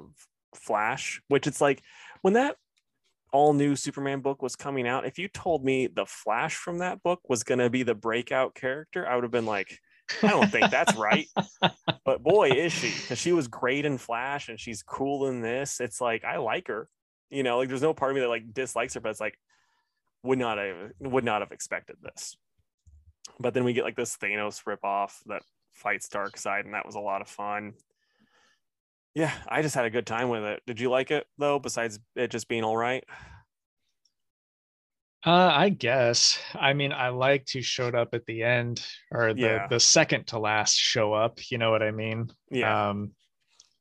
[0.56, 1.82] Flash, which it's like
[2.22, 2.56] when that
[3.34, 5.06] all new Superman book was coming out.
[5.06, 8.56] If you told me the Flash from that book was going to be the breakout
[8.56, 9.80] character, I would have been like,
[10.24, 11.28] I don't think that's right.
[12.06, 15.82] But boy, is she because she was great in Flash and she's cool in this.
[15.82, 16.88] It's like I like her.
[17.30, 19.38] You know, like there's no part of me that like dislikes her, but it's like
[20.24, 22.38] would not have would not have expected this.
[23.42, 25.44] But then we get like this Thanos ripoff that
[25.74, 27.74] fights Darkseid, and that was a lot of fun.
[29.14, 30.62] Yeah, I just had a good time with it.
[30.66, 31.60] Did you like it though?
[31.60, 33.04] Besides it just being all right.
[35.28, 36.40] Uh, I guess.
[36.56, 39.68] I mean, I liked who showed up at the end, or the Yeah.
[39.68, 41.40] the second to last show up.
[41.52, 42.32] You know what I mean?
[42.50, 43.12] Yeah, Um,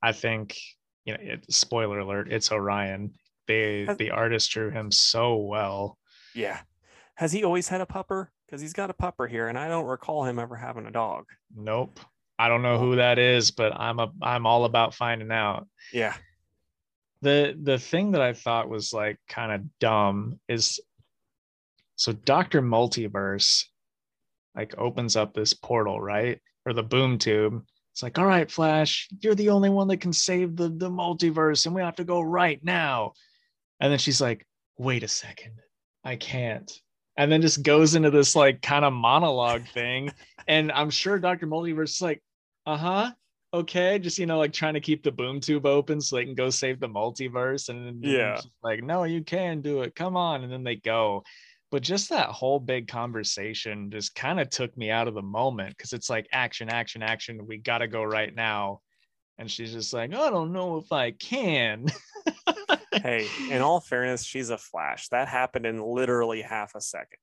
[0.02, 0.56] I think
[1.04, 1.20] you know.
[1.22, 3.14] It, spoiler alert: It's Orion.
[3.46, 5.98] They Has- the artist drew him so well.
[6.34, 6.60] yeah.
[7.14, 8.28] Has he always had a pupper?
[8.44, 11.26] Because he's got a pupper here, and I don't recall him ever having a dog.
[11.54, 11.98] Nope.
[12.38, 15.66] I don't know who that is, but I'm a I'm all about finding out.
[15.92, 16.14] Yeah,
[17.22, 20.80] the the thing that I thought was like kind of dumb is
[21.96, 22.62] so Dr.
[22.62, 23.64] Multiverse
[24.54, 26.40] like opens up this portal, right?
[26.64, 27.62] Or the boom tube.
[27.92, 31.66] It's like, all right, Flash, you're the only one that can save the, the multiverse,
[31.66, 33.12] and we have to go right now.
[33.80, 34.46] And then she's like,
[34.78, 35.52] wait a second,
[36.04, 36.70] I can't.
[37.16, 40.12] And then just goes into this like kind of monologue thing.
[40.48, 41.48] And I'm sure Dr.
[41.48, 42.22] Multiverse is like,
[42.66, 43.10] uh-huh
[43.54, 46.34] okay just you know like trying to keep the boom tube open so they can
[46.34, 48.40] go save the multiverse and then Yeah.
[48.62, 51.24] like no you can do it come on and then they go
[51.70, 55.76] but just that whole big conversation just kind of took me out of the moment
[55.76, 58.80] because it's like action action action we gotta go right now
[59.38, 61.86] and she's just like i don't know if i can
[63.02, 65.08] hey, in all fairness, she's a flash.
[65.08, 67.18] That happened in literally half a second.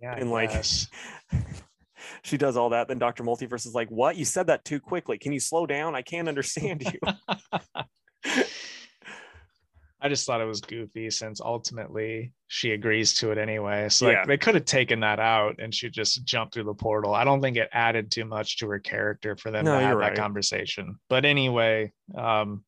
[0.00, 0.50] yeah And, like,
[2.22, 2.88] she does all that.
[2.88, 3.24] Then Dr.
[3.24, 4.16] Multiverse is like, What?
[4.16, 5.18] You said that too quickly.
[5.18, 5.94] Can you slow down?
[5.94, 6.98] I can't understand you.
[10.00, 13.88] I just thought it was goofy since ultimately she agrees to it anyway.
[13.88, 14.18] So Yeah.
[14.18, 17.14] like they could have taken that out and she just jumped through the portal.
[17.14, 19.90] I don't think it added too much to her character for them No, to have
[19.90, 20.98] you're that conversation.
[21.08, 22.64] But anyway, um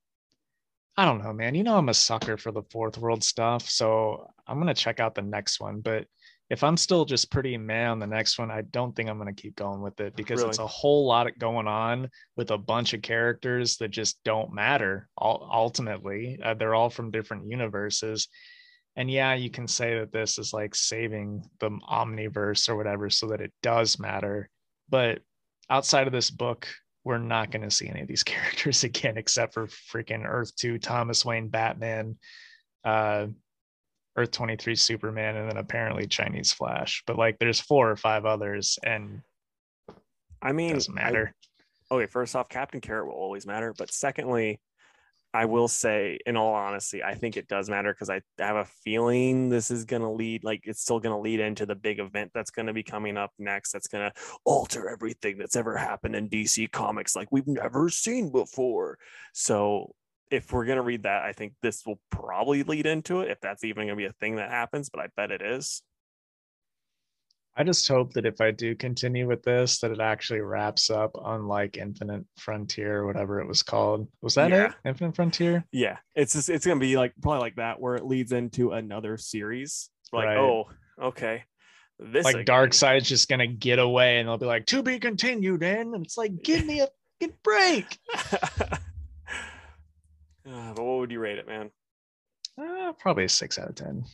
[0.97, 1.55] I don't know, man.
[1.55, 5.15] You know I'm a sucker for the fourth world stuff, so I'm gonna check out
[5.15, 5.81] the next one.
[5.81, 6.07] But
[6.51, 9.33] if I'm still just pretty meh on the next one, I don't think I'm gonna
[9.33, 13.03] keep going with it because it's a whole lot going on with a bunch of
[13.03, 15.09] characters that just don't matter.
[15.21, 18.29] Ul- Ultimately, uh, they're all from different universes,
[18.97, 23.29] and yeah, you can say that this is like saving the omniverse or whatever, so
[23.29, 24.51] that it does matter.
[24.89, 25.21] But
[25.71, 26.67] outside of this book,
[27.05, 30.79] we're not going to see any of these characters again, except for freaking Earth Two,
[30.79, 32.19] Thomas Wayne, Batman,
[32.85, 33.29] uh,
[34.17, 37.03] Earth 23 Superman, and then apparently Chinese Flash.
[37.07, 39.23] But like there's four or five others, and
[40.43, 41.35] I it mean, doesn't I- matter.
[41.91, 43.75] okay, first off, Captain Carrot will always matter.
[43.77, 44.61] But secondly,
[45.33, 48.65] I will say, in all honesty, I think it does matter because I have a
[48.83, 52.01] feeling this is going to lead, like, it's still going to lead into the big
[52.01, 53.71] event that's going to be coming up next.
[53.71, 58.33] That's going to alter everything that's ever happened in DC Comics, like we've never seen
[58.33, 58.99] before.
[59.33, 59.95] So,
[60.31, 63.41] if we're going to read that, I think this will probably lead into it, if
[63.41, 65.83] that's even going to be a thing that happens, but I bet it is.
[67.57, 71.11] I just hope that if I do continue with this, that it actually wraps up
[71.25, 74.07] unlike Infinite Frontier, whatever it was called.
[74.23, 74.67] Was that Yeah.
[74.69, 74.73] it?
[74.89, 75.65] Infinite Frontier?
[75.73, 78.71] Yeah, it's just, it's going to be like probably like that, where it leads into
[78.71, 79.91] another series.
[80.13, 80.37] Like, Right.
[80.39, 80.71] oh,
[81.03, 81.43] okay.
[81.99, 82.45] This like again.
[82.47, 85.95] Darkseid's just gonna get away and they'll be like, to be continued, in.
[85.95, 86.89] and it's like, give me a
[87.43, 87.99] break.
[90.51, 91.71] Uh, but what would you rate it, man?
[92.61, 94.05] Uh, probably a six out of ten.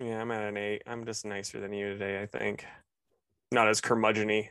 [0.00, 0.82] Yeah, I'm at an eight.
[0.86, 2.66] I'm just nicer than you today, I think.
[3.52, 4.48] Not as curmudgeon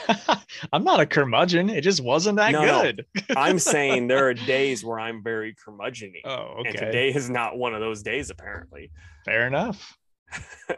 [0.72, 1.68] I'm not a curmudgeon.
[1.70, 2.92] It just wasn't that No, no.
[3.36, 6.86] I'm saying there are days where I'm very curmudgeon oh, And okay.
[6.86, 8.90] today is not one of those days, apparently.
[9.24, 9.96] Fair enough.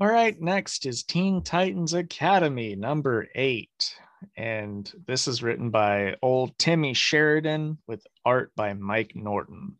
[0.00, 3.96] All right, next is Teen Titans Academy, number eight.
[4.36, 9.76] And this is written by old Timmy Sheridan with art by Mike Norton.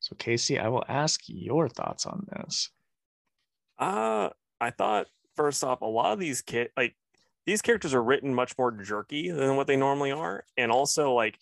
[0.00, 2.70] So Casey, I will ask your thoughts on this.
[3.78, 4.30] Uh,
[4.60, 6.96] I thought first off, a lot of these kid like
[7.46, 11.38] these characters are written much more jerky than what they normally are, and also like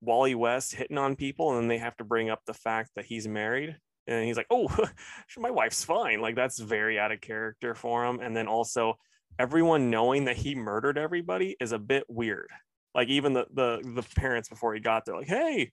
[0.00, 3.06] Wally West hitting on people, and then they have to bring up the fact that
[3.06, 3.76] he's married,
[4.06, 4.68] and he's like, "Oh,
[5.38, 8.20] my wife's fine." Like that's very out of character for him.
[8.20, 8.98] And then also,
[9.38, 12.50] everyone knowing that he murdered everybody is a bit weird.
[12.94, 15.72] Like even the the the parents before he got there, like, "Hey,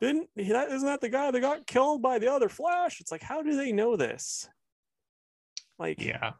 [0.00, 3.22] didn't that isn't that the guy that got killed by the other Flash?" It's like,
[3.22, 4.48] how do they know this?
[5.78, 6.32] Like, Yeah.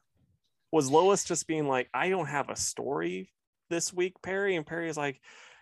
[0.71, 3.33] was Lois just being like, I don't have a story
[3.71, 4.55] this week, Perry?
[4.57, 5.21] And Perry is like,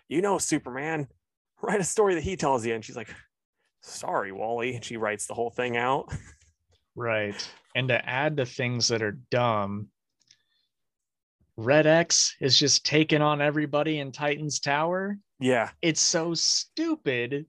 [0.08, 1.06] you know, Superman,
[1.62, 2.74] write a story that he tells you.
[2.74, 3.14] And she's like,
[3.82, 4.74] sorry, Wally.
[4.74, 6.12] And she writes the whole thing out.
[6.96, 7.36] Right.
[7.76, 9.86] And to add to things that are dumb,
[11.58, 15.18] Red X is just taking on everybody in Titan's Tower.
[15.40, 15.70] yeah.
[15.82, 17.46] It's so stupid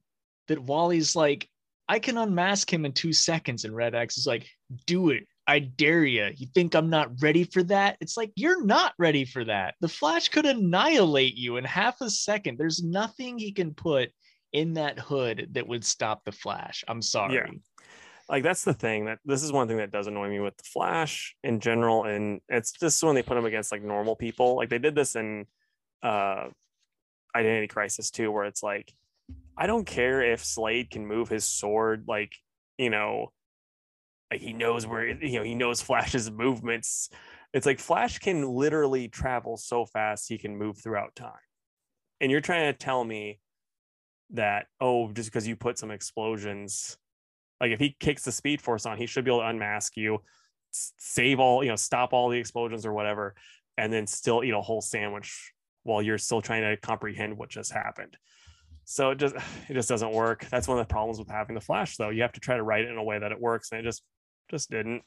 [0.47, 1.47] that Wally's like,
[1.87, 3.65] I can unmask him in two seconds.
[3.65, 4.47] And Red X is like,
[4.87, 5.27] do it.
[5.45, 6.29] I dare you.
[6.35, 7.97] You think I'm not ready for that?
[8.01, 9.75] It's like, you're not ready for that.
[9.79, 12.57] The Flash could annihilate you in half a second.
[12.57, 14.09] There's nothing he can put
[14.53, 16.83] in that hood that would stop the Flash.
[16.87, 17.35] I'm sorry.
[18.29, 20.63] Like that's the thing that this is one thing that does annoy me with the
[20.63, 22.03] Flash in general.
[22.03, 24.55] And it's just when they put him against like normal people.
[24.55, 25.47] Like they did this in
[26.03, 26.47] uh
[27.35, 28.93] Identity Crisis too, where it's like,
[29.57, 32.33] I don't care if Slade can move his sword, like,
[32.77, 33.31] you know,
[34.31, 37.09] like he knows where you know he knows Flash's movements.
[37.53, 41.31] It's like Flash can literally travel so fast he can move throughout time.
[42.21, 43.39] And you're trying to tell me
[44.31, 46.97] that oh, just because you put some explosions,
[47.59, 50.19] like if he kicks the Speed Force on, he should be able to unmask you,
[50.71, 53.35] save all you know, stop all the explosions or whatever,
[53.77, 55.53] and then still eat a whole sandwich
[55.83, 58.17] while you're still trying to comprehend what just happened.
[58.85, 59.35] So it just
[59.69, 60.47] it just doesn't work.
[60.49, 62.09] That's one of the problems with having the Flash, though.
[62.09, 63.83] You have to try to write it in a way that it works, and it
[63.83, 64.03] just
[64.49, 65.03] just didn't.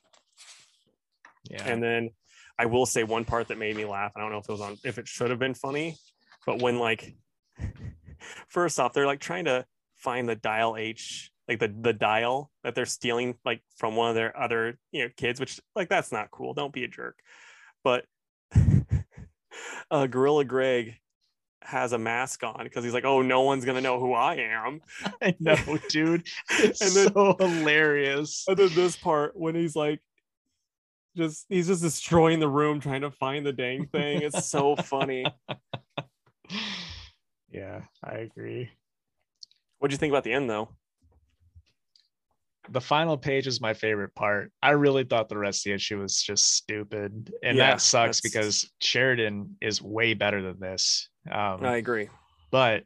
[1.51, 1.65] Yeah.
[1.67, 2.11] And then
[2.59, 4.13] I will say one part that made me laugh.
[4.15, 5.97] I don't know if it was on if it should have been funny,
[6.47, 7.15] but when like
[8.49, 12.75] first off, they're like trying to find the dial H, like the the dial that
[12.75, 16.31] they're stealing like from one of their other you know kids, which like that's not
[16.31, 16.55] cool.
[16.55, 17.19] Don't be a jerk.
[17.85, 18.05] But
[19.91, 20.95] uh Gorilla Greg
[21.65, 24.81] has a mask on because he's like, oh, no one's gonna know who I am.
[25.23, 25.57] I know,
[25.89, 26.27] dude.
[26.51, 28.45] It's And then- so hilarious.
[28.49, 30.01] And then this part when he's like,
[31.17, 34.23] just he's just destroying the room trying to find the dang thing.
[34.23, 35.27] It's so funny.
[37.51, 38.71] Yeah, I agree.
[39.79, 40.71] what do you think about the end though?
[42.71, 44.53] The final page is my favorite part.
[44.63, 47.33] I really thought the rest of the issue was just stupid.
[47.43, 51.09] And Yeah, that sucks that's- because Sheridan is way better than this.
[51.31, 52.09] Um, I agree.
[52.51, 52.85] but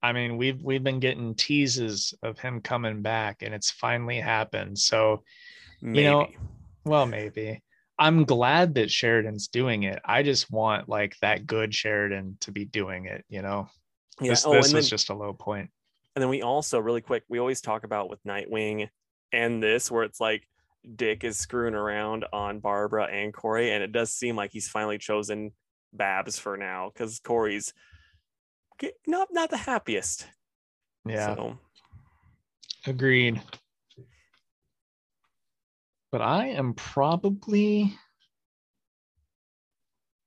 [0.00, 4.78] I mean, we've we've been getting teases of him coming back, and it's finally happened.
[4.78, 5.24] So,
[5.82, 6.04] Maybe.
[6.04, 6.28] know,
[6.84, 7.62] well, maybe.
[7.98, 9.98] I'm glad that Sheridan's doing it.
[10.04, 13.68] I just want like that good Sheridan to be doing it, you know.
[14.20, 14.30] yeah.
[14.30, 15.70] This, oh, this was then, just a low point.
[16.18, 18.88] And then we also really quick, we always talk about with Nightwing
[19.32, 20.48] and this where it's like
[20.96, 24.98] Dick is screwing around on Barbara and Kory, and it does seem like he's finally
[24.98, 25.52] chosen
[25.92, 27.72] Babs for now because Kory's
[29.06, 30.26] not not the happiest.
[31.06, 31.56] Yeah, So,
[32.84, 33.40] agreed.
[36.10, 37.96] But I am probably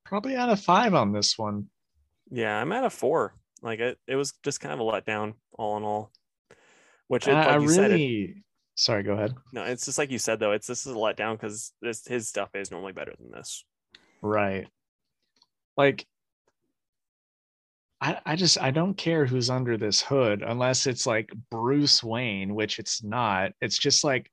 [0.05, 1.67] probably out of five on this one.
[2.29, 3.35] yeah, I'm at a four.
[3.61, 6.11] Like it, it was just kind of a letdown, all in all.
[7.07, 8.43] Which, it, I, like I you said, it, really
[8.75, 9.35] sorry, go ahead.
[9.53, 10.51] no, it's just like you said though.
[10.51, 13.63] It's this is a letdown because this his stuff is normally better than this.
[14.21, 14.67] Right.
[15.77, 16.05] Like
[18.01, 22.55] I, I just I don't care who's under this hood unless it's like Bruce Wayne,
[22.55, 23.51] which it's not.
[23.61, 24.31] It's just like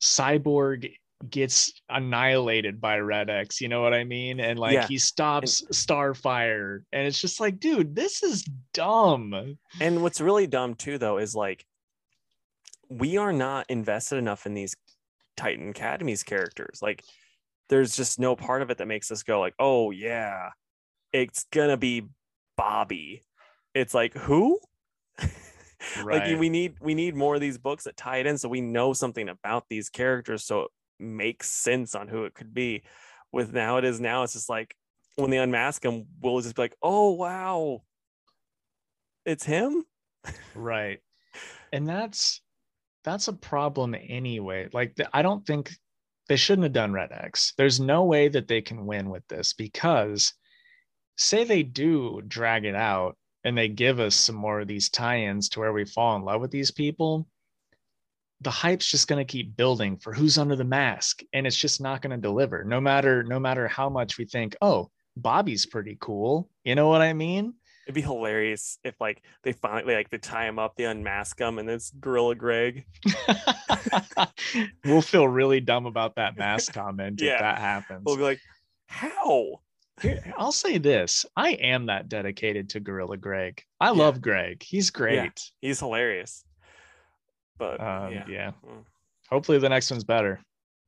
[0.00, 0.90] Cyborg
[1.28, 4.40] gets annihilated by Red X, you know what I mean?
[4.40, 4.86] And like Yeah.
[4.86, 6.80] he stops Starfire.
[6.92, 9.56] And it's just like, dude, this is dumb.
[9.80, 11.64] And what's really dumb too, though, is like
[12.88, 14.74] we are not invested enough in these
[15.36, 16.80] Titan Academies characters.
[16.80, 17.04] Like,
[17.68, 20.50] there's just no part of it that makes us go like, "Oh yeah,
[21.12, 22.06] it's gonna be
[22.56, 23.24] Bobby."
[23.74, 24.58] It's like who?
[26.04, 28.60] like we need we need more of these books that tie it in so we
[28.60, 30.66] know something about these characters so
[30.98, 32.82] makes sense on who it could be.
[33.32, 34.74] With now it is now it's just like
[35.16, 37.82] when they unmask him, we'll just be like, "Oh wow,
[39.24, 39.84] it's him."
[40.54, 41.00] right
[41.72, 42.40] and that's
[43.04, 45.72] that's a problem anyway like the, i don't think
[46.28, 49.52] they shouldn't have done red x there's no way that they can win with this
[49.52, 50.34] because
[51.16, 55.48] say they do drag it out and they give us some more of these tie-ins
[55.48, 57.26] to where we fall in love with these people
[58.40, 61.80] the hype's just going to keep building for who's under the mask and it's just
[61.80, 65.96] not going to deliver no matter no matter how much we think oh bobby's pretty
[66.00, 67.52] cool you know what i mean
[67.86, 71.58] It'd be hilarious if like they finally like they tie him up, they unmask him,
[71.58, 72.84] and it's Gorilla Greg.
[74.84, 77.34] we'll feel really dumb about that mask comment Yeah.
[77.34, 78.40] if that happens We'll be like,
[78.86, 79.62] how?
[80.02, 83.90] Here, i'll say this i am that dedicated to gorilla greg i Yeah.
[83.92, 86.44] love greg he's great He's hilarious.
[87.58, 88.24] But um, yeah.
[88.28, 88.84] yeah Mm.
[89.28, 90.40] hopefully the next one's better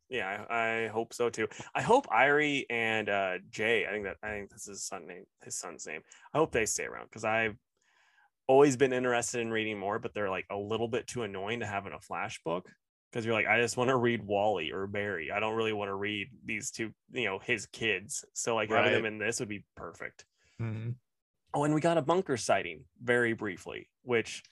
[0.08, 1.46] Yeah, I, I hope so too.
[1.74, 5.06] I hope Irey and uh, Jai, I think that I think this is his son
[5.06, 6.00] name, his son's name.
[6.34, 7.56] I hope they stay around because I've
[8.46, 11.66] always been interested in reading more, but they're like a little bit too annoying to
[11.66, 12.68] have in a flash book.
[13.10, 15.30] Because you're like, I just want to read Wally or Barry.
[15.32, 18.24] I don't really want to read these two, you know, his kids.
[18.34, 20.24] So like having them in this would be perfect.
[20.60, 20.94] Mhm.
[21.52, 24.44] Oh, and we got a bunker sighting very briefly, which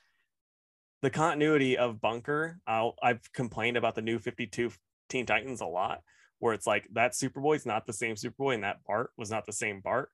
[1.03, 4.71] the continuity of bunker, I'll, I've complained about the new 52
[5.09, 6.01] Teen Titans a lot,
[6.39, 9.53] where it's like that Superboy's not the same Superboy and that Bart was not the
[9.53, 10.11] same Bart.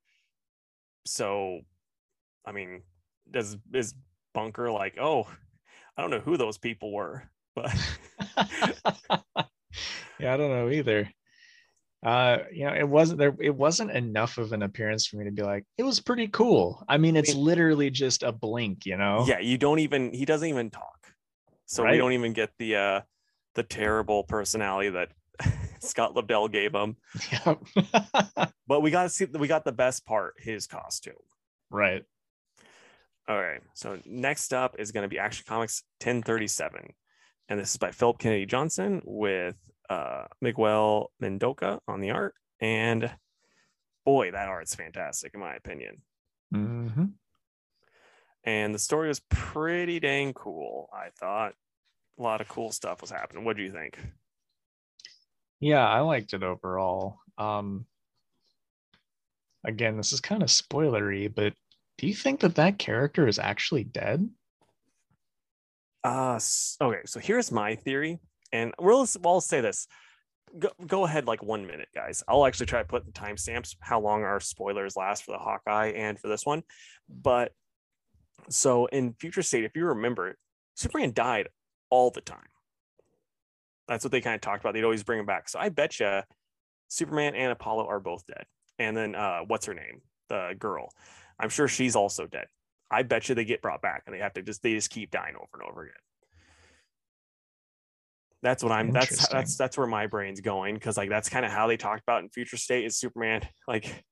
[1.06, 1.60] So,
[2.46, 2.82] I mean,
[3.30, 3.94] does is
[4.32, 5.26] bunker like, oh,
[5.96, 7.24] I don't know who those people were,
[7.54, 7.74] but
[10.18, 11.10] yeah, I don't know either.
[12.04, 13.34] Uh, you know, it wasn't there.
[13.40, 16.84] It wasn't enough of an appearance for me to be like, it was pretty cool.
[16.86, 19.24] I mean, it's mean- literally just a blink, you know.
[19.26, 20.98] yeah, you don't even he doesn't even talk.
[21.66, 23.00] So we don't even get the uh
[23.54, 25.12] the terrible personality that
[25.80, 26.96] Scott Lobdell gave him.
[27.32, 27.62] Yep.
[28.66, 31.14] But we got to see we got the best part, his costume.
[31.70, 32.02] right.
[33.28, 33.60] All right.
[33.74, 36.92] So next up is going to be Action Comics 1037.
[37.48, 39.56] And this is by Philip Kennedy Johnson with
[39.90, 42.34] uh, Miguel Mendonça on the art.
[42.60, 43.14] And
[44.04, 46.02] boy, that art's fantastic, in my opinion.
[46.52, 47.16] hmm
[48.44, 51.54] And the story was pretty dang cool, I thought.
[52.18, 53.44] A lot of cool stuff was happening.
[53.44, 53.98] What do you think?
[55.60, 57.18] Yeah, I liked it overall.
[57.38, 57.86] Um,
[59.64, 61.54] again, this is kind of spoilery, but
[61.98, 64.28] do you think that that character is actually dead?
[66.02, 66.38] Uh,
[66.80, 67.00] okay.
[67.06, 68.20] So here's my theory.
[68.54, 69.88] And we'll, I'll say this.
[70.56, 72.22] Go, go ahead like one minute, guys.
[72.28, 75.88] I'll actually try to put the timestamps, how long our spoilers last for the Hawkeye
[75.88, 76.62] and for this one.
[77.08, 77.50] But
[78.48, 80.36] so in Future State, if you remember,
[80.76, 81.48] Superman died
[81.90, 82.46] all the time.
[83.88, 84.74] That's what they kind of talked about.
[84.74, 85.48] They'd always bring him back.
[85.48, 86.20] So I bet you
[86.86, 88.44] Superman and Apollo are both dead.
[88.78, 90.00] And then uh, what's her name?
[90.28, 90.90] The girl.
[91.40, 92.46] I'm sure she's also dead.
[92.88, 95.10] I bet you they get brought back and they have to just they just keep
[95.10, 95.94] dying over and over again.
[98.44, 101.50] That's what I'm that's that's that's where my brain's going because like that's kind of
[101.50, 104.04] how they talked about in future state is Superman like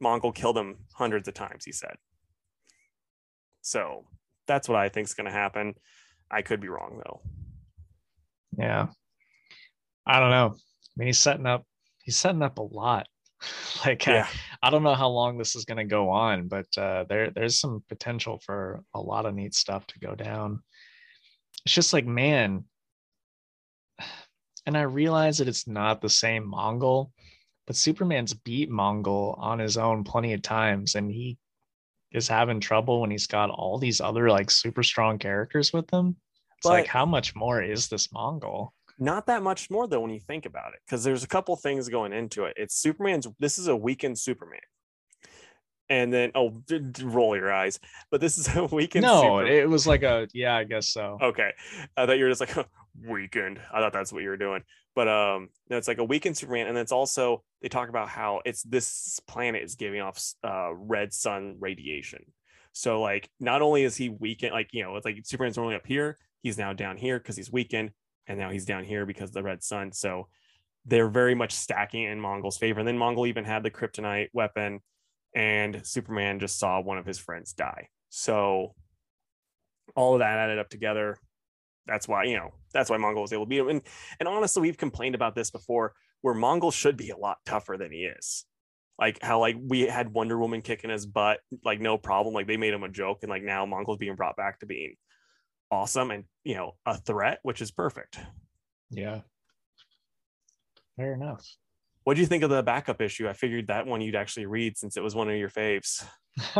[0.00, 1.96] Mongul killed him hundreds of times, he said.
[3.60, 4.06] So
[4.46, 5.74] that's what I think is gonna happen.
[6.30, 7.22] I could be wrong though.
[8.56, 8.86] Yeah.
[10.06, 10.54] I don't know.
[10.54, 11.64] I mean, he's setting up.
[12.04, 13.08] He's setting up a lot.
[13.84, 14.28] like, Yeah.
[14.62, 17.30] I, I don't know how long this is going to go on, but uh, there
[17.30, 20.62] there's some potential for a lot of neat stuff to go down.
[21.64, 22.64] It's just like, man.
[24.66, 27.10] And I realize that it's not the same Mongul,
[27.66, 31.38] but Superman's beat Mongul on his own plenty of times, and he
[32.12, 36.16] is having trouble when he's got all these other like super strong characters with him.
[36.58, 38.70] It's like, how much more is this Mongul?
[38.98, 41.88] Not that much more though when you think about it, because there's a couple things
[41.88, 42.54] going into it.
[42.56, 44.60] It's Superman's this is a weakened Superman.
[45.88, 46.62] And then oh
[47.02, 47.80] roll your eyes.
[48.10, 49.52] But this is a weakened no, Superman.
[49.52, 51.18] it was like a yeah, I guess so.
[51.20, 51.50] Okay.
[51.96, 52.54] I thought you were just like
[53.00, 53.60] weekend.
[53.72, 54.62] I thought that's what you were doing.
[54.94, 56.66] But um no, it's like a weakened Superman.
[56.66, 61.12] And it's also they talk about how it's this planet is giving off uh red
[61.12, 62.24] sun radiation.
[62.72, 65.86] So like not only is he weakened, like you know, it's like Superman's normally up
[65.86, 67.90] here, he's now down here because he's weakened,
[68.26, 69.92] and now he's down here because of the red sun.
[69.92, 70.28] So
[70.84, 72.80] they're very much stacking in Mongul's favor.
[72.80, 74.80] And then Mongul even had the kryptonite weapon,
[75.34, 77.88] and Superman just saw one of his friends die.
[78.08, 78.74] So
[79.94, 81.18] all of that added up together.
[81.86, 83.68] That's why, you know, that's why Mongul was able to beat him.
[83.68, 83.82] And
[84.20, 87.92] and honestly, we've complained about this before, where Mongul should be a lot tougher than
[87.92, 88.44] he is.
[88.98, 92.34] Like how like we had Wonder Woman kicking his butt, like no problem.
[92.34, 94.96] Like they made him a joke, and like now Mongul's being brought back to being
[95.70, 98.18] awesome and you know a threat, which is perfect.
[98.90, 99.20] Yeah.
[100.96, 101.46] Fair enough.
[102.04, 103.28] What do you think of the backup issue?
[103.28, 106.04] I figured that one you'd actually read since it was one of your faves.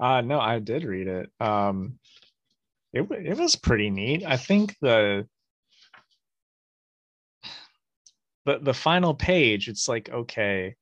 [0.00, 1.30] uh no, I did read it.
[1.40, 1.98] Um
[2.94, 4.24] it it was pretty neat.
[4.24, 5.26] I think the
[8.46, 10.76] the the final page, it's like, okay,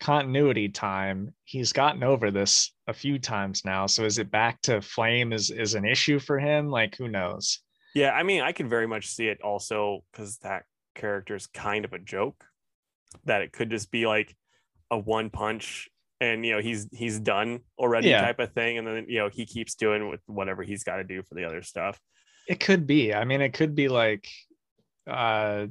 [0.00, 1.32] continuity time.
[1.44, 3.86] He's gotten over this a few times now.
[3.86, 6.68] So is it back to flame is is an issue for him?
[6.68, 7.60] Like who knows?
[7.94, 11.84] Yeah, I mean, I could very much see it also because that character is kind
[11.84, 12.44] of a joke.
[13.24, 14.36] That it could just be like
[14.90, 15.88] a one punch,
[16.20, 18.20] and you know he's he's done already Yeah.
[18.22, 21.04] type of thing, and then you know he keeps doing with whatever he's got to
[21.04, 21.98] do for the other stuff.
[22.48, 23.14] It could be.
[23.14, 24.28] I mean, it could be like,
[25.06, 25.66] uh,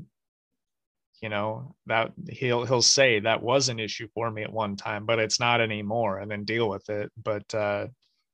[1.22, 5.06] you know, that he'll he'll say that was an issue for me at one time,
[5.06, 7.12] but it's not anymore, and then deal with it.
[7.22, 7.88] But uh,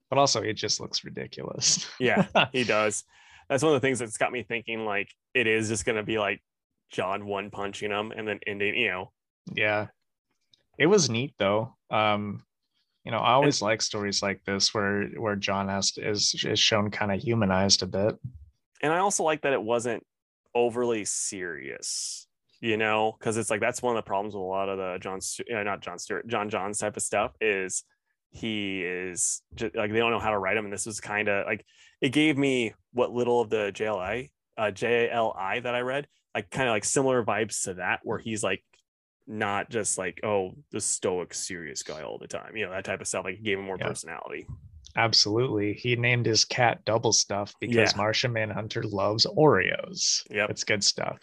[0.10, 1.88] but also, it just looks ridiculous.
[2.00, 3.04] Yeah, he does.
[3.50, 6.20] That's one of the things that's got me thinking like it is just gonna be
[6.20, 6.42] like
[6.92, 9.12] John one punching him and then ending, you know.
[9.56, 9.88] yeah,
[10.78, 11.76] it was neat though.
[11.90, 12.44] Um,
[13.04, 16.60] you know, I always like stories like this where where John has to, is is
[16.60, 18.18] shown kind of humanized a bit.
[18.82, 20.04] And I also like that it wasn't
[20.56, 22.28] overly serious,
[22.62, 24.98] you know, because it's like that's one of the problems with a lot of the
[25.00, 25.20] John,
[25.56, 27.84] uh, not John Stewart, J'onn J'onzz type of stuff is
[28.32, 31.30] he is just like they don't know how to write him, and this was kind
[31.30, 31.64] of like
[32.02, 36.68] it gave me what little of the JLI, uh, JLI that I read, like kind
[36.68, 38.64] of like similar vibes to that, where he's like
[39.28, 43.02] not just like oh the stoic serious guy all the time, you know that type
[43.02, 43.26] of stuff.
[43.26, 43.88] Like it gave him more Yeah.
[43.88, 44.48] personality.
[44.98, 47.98] Absolutely, he named his cat Double Stuff because Yeah.
[47.98, 50.22] Martian Manhunter loves Oreos.
[50.30, 51.18] yeah It's good stuff.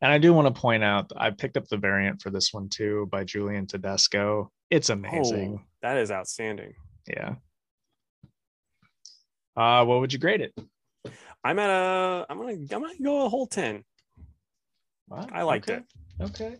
[0.00, 2.68] And I do want to point out, I picked up the variant for this one
[2.68, 4.52] too by Julian Tedesco.
[4.70, 5.58] It's amazing.
[5.60, 6.74] Oh, that is outstanding.
[7.08, 7.34] Yeah.
[9.56, 10.54] Uh, what would you grade it?
[11.42, 12.26] I'm at a.
[12.28, 12.52] I'm gonna.
[12.52, 13.84] I'm gonna go a whole ten.
[15.08, 15.80] Wow, I liked okay,
[16.20, 16.24] it.
[16.24, 16.56] Okay.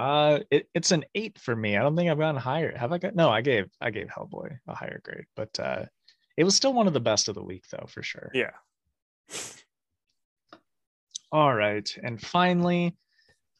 [0.00, 1.76] Uh, it, it's an eight for me.
[1.76, 2.74] I don't think I've gone higher.
[2.74, 3.14] Have I got?
[3.14, 5.84] No, I gave I gave Hellboy a higher grade, but uh,
[6.38, 8.30] it was still one of the best of the week though, for sure.
[8.32, 8.52] Yeah.
[11.30, 12.96] All right, and finally,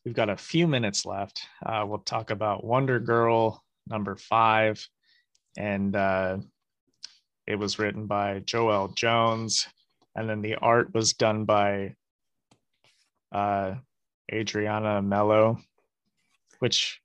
[0.07, 1.43] we've got a few minutes left.
[1.65, 4.83] Uh, we'll talk about Wonder Girl number five,
[5.59, 6.39] and uh,
[7.47, 9.67] it was written by Joëlle Jones,
[10.17, 11.97] and then the art was done by
[13.31, 13.75] uh,
[14.33, 15.61] Adriana Melo,
[16.61, 17.01] which,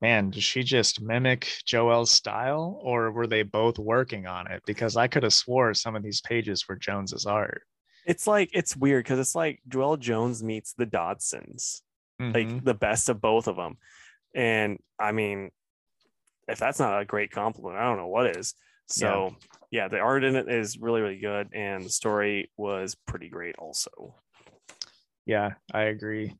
[0.00, 4.62] man, does she just mimic Joëlle's style, or were they both working on it?
[4.66, 7.62] Because I could have swore some of these pages were Jones's art.
[8.06, 11.82] It's like it's weird because it's like Joëlle Jones meets the Dodsons,
[12.20, 12.34] Mhm.
[12.34, 13.76] like the best of both of them.
[14.34, 15.50] And I mean,
[16.48, 18.54] if that's not a great compliment, I don't know what is.
[18.86, 19.36] So
[19.70, 23.56] yeah, the art in it is really, really good, and the story was pretty great
[23.58, 24.16] also.
[25.26, 26.34] yeah i agree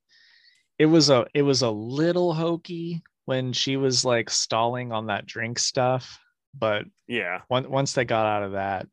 [0.80, 5.26] it was a it was a little hokey when she was like stalling on that
[5.26, 6.18] drink stuff
[6.58, 8.86] but Yeah, once once they got out of that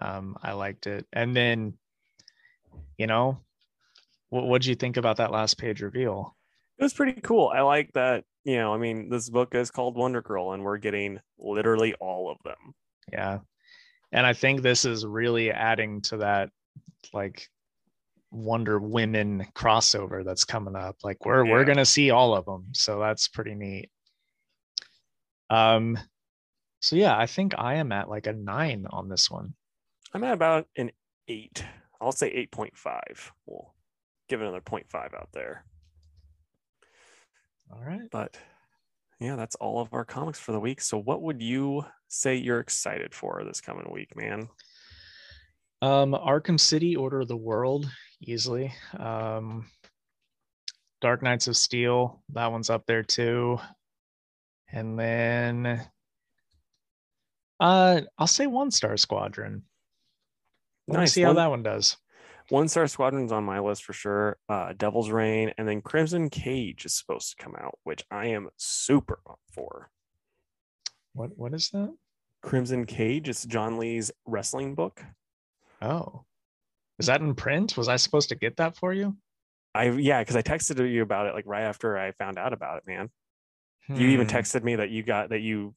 [0.00, 1.74] um i liked it and then
[2.96, 3.38] you know
[4.30, 6.36] what what'd you think about that last page reveal
[6.78, 7.48] it was pretty cool.
[7.54, 8.24] I like that.
[8.44, 12.30] You know, I mean, this book is called Wonder Girl, and we're getting literally all
[12.30, 12.74] of them.
[13.12, 13.38] yeah
[14.12, 16.50] and i think this is really adding to that
[17.12, 17.48] like
[18.32, 22.98] wonder women crossover that's coming up like we're we're gonna see all of them so
[22.98, 23.90] that's pretty neat
[25.50, 25.98] um
[26.80, 29.54] so yeah i think i am at like a nine on this one
[30.14, 30.90] I'm at about an
[31.28, 31.64] eight.
[32.00, 33.30] I'll say 8.5.
[33.46, 33.72] We'll
[34.28, 35.64] give it another 0.5 out there.
[37.72, 38.36] all right But
[39.20, 40.80] yeah, that's all of our comics for the week.
[40.80, 44.48] So, what would you say you're excited for this coming week, man?
[45.80, 47.90] um arkham city order of the world
[48.22, 49.66] easily um
[51.00, 53.58] dark knights of steel that one's up there too
[54.72, 55.80] and then
[57.60, 59.62] uh i'll say one star squadron
[60.88, 61.12] Nice.
[61.12, 61.96] see how that one does
[62.48, 64.36] One Star Squadron's on my list for sure.
[64.48, 68.48] Uh, Devil's Reign, and then Crimson Cage is supposed to come out, which I am
[68.56, 69.90] super up for.
[71.14, 71.94] what what is that
[72.42, 75.02] Crimson Cage It's John Lees wrestling book.
[75.80, 76.24] oh
[76.98, 79.16] is that in print was i supposed to get that for you
[79.74, 82.76] I yeah, because I texted you about it like right after I found out about
[82.76, 83.08] it, man.
[83.88, 84.36] You even Hmm.
[84.36, 85.74] texted me that you got that you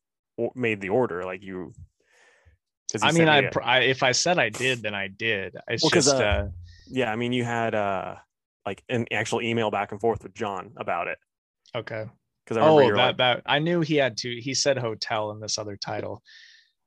[0.54, 1.74] made the order, like you.
[3.02, 5.92] i mean me I, I if i said i did then i did it's Well,
[5.92, 6.48] just uh, uh,
[6.88, 8.16] yeah, I mean, you had uh
[8.66, 11.18] like an actual email back and forth with John about it
[11.76, 12.06] okay
[12.44, 15.40] because I oh that like, that i knew he had to he said Hotell in
[15.40, 16.22] this other title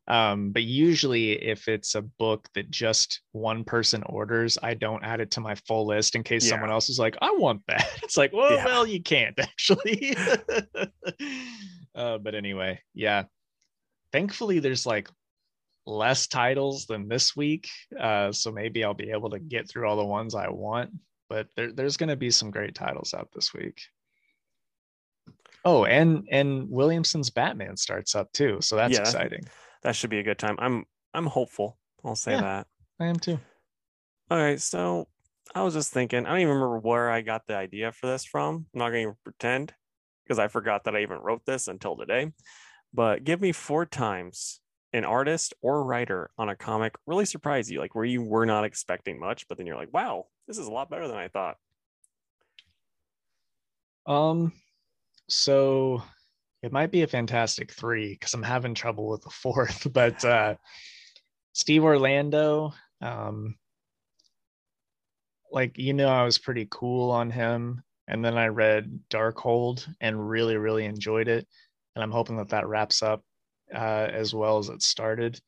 [0.09, 5.21] um but usually if it's a book that just one person orders i don't add
[5.21, 8.17] it to my full list in case someone else is like i want that it's
[8.17, 8.65] like well Yeah.
[8.65, 10.17] well you can't actually
[11.95, 13.25] uh but anyway yeah
[14.13, 15.09] thankfully there's like
[15.87, 17.69] less titles than this week
[17.99, 20.91] uh so maybe i'll be able to get through all the ones i want
[21.31, 23.81] but there, there's going to be some great titles out this week
[25.65, 29.01] Oh, and and Williamson's Batman starts up too, so that's Yeah.
[29.01, 29.43] exciting.
[29.83, 30.57] That should be a good time.
[30.59, 30.85] I'm
[31.15, 31.79] I'm hopeful.
[32.05, 32.41] I'll say Yeah.
[32.41, 32.67] that.
[33.01, 33.39] I am too.
[34.31, 35.09] All right, so
[35.55, 38.25] I was just thinking, I don't even remember where I got the idea for this
[38.25, 38.67] from.
[38.75, 39.73] I'm not going to pretend
[40.25, 42.33] because I forgot that I even wrote this until today.
[42.93, 44.61] But give me four times
[44.93, 48.65] an artist or writer on a comic really surprised you, like where you were not
[48.65, 51.57] expecting much, but then you're like, wow, this is a lot better than I thought.
[54.07, 54.53] Um,
[55.29, 56.03] so
[56.63, 60.55] it might be a fantastic three because I'm having trouble with the fourth, but uh
[61.59, 63.57] Steve Orlando, um,
[65.51, 70.29] like you know, I was pretty cool on him, and then I read Darkhold and
[70.29, 71.49] really, really enjoyed it,
[71.97, 73.25] and I'm hoping that that wraps up
[73.75, 75.41] uh, as well as it started.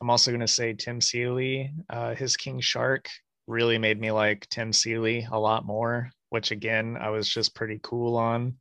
[0.00, 3.10] I'm also going to say Tim Seeley, uh, his King Shark
[3.46, 7.80] really made me like Tim Seeley a lot more, which again, I was just pretty
[7.82, 8.54] cool on.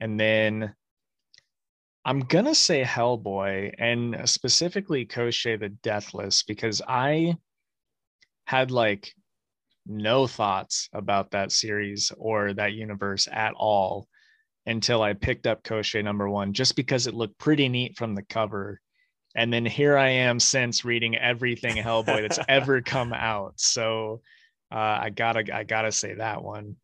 [0.00, 0.74] And then
[2.04, 7.36] I'm going to say Hellboy and specifically Koshchei the Deathless because I
[8.46, 9.12] had like
[9.86, 14.08] no thoughts about that series or that universe at all
[14.66, 18.22] until I picked up Koshchei number one, just because it looked pretty neat from the
[18.22, 18.80] cover.
[19.34, 23.54] And then here I am since reading everything Hellboy that's ever come out.
[23.56, 24.20] So
[24.70, 26.76] uh, I gotta I gotta say that one.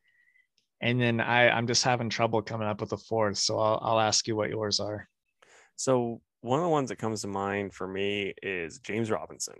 [0.80, 3.38] And then I I'm just having trouble coming up with a fourth.
[3.38, 5.09] So I'll I'll ask you what yours are.
[5.76, 9.56] So one of the ones that comes to mind for me is James Robinson.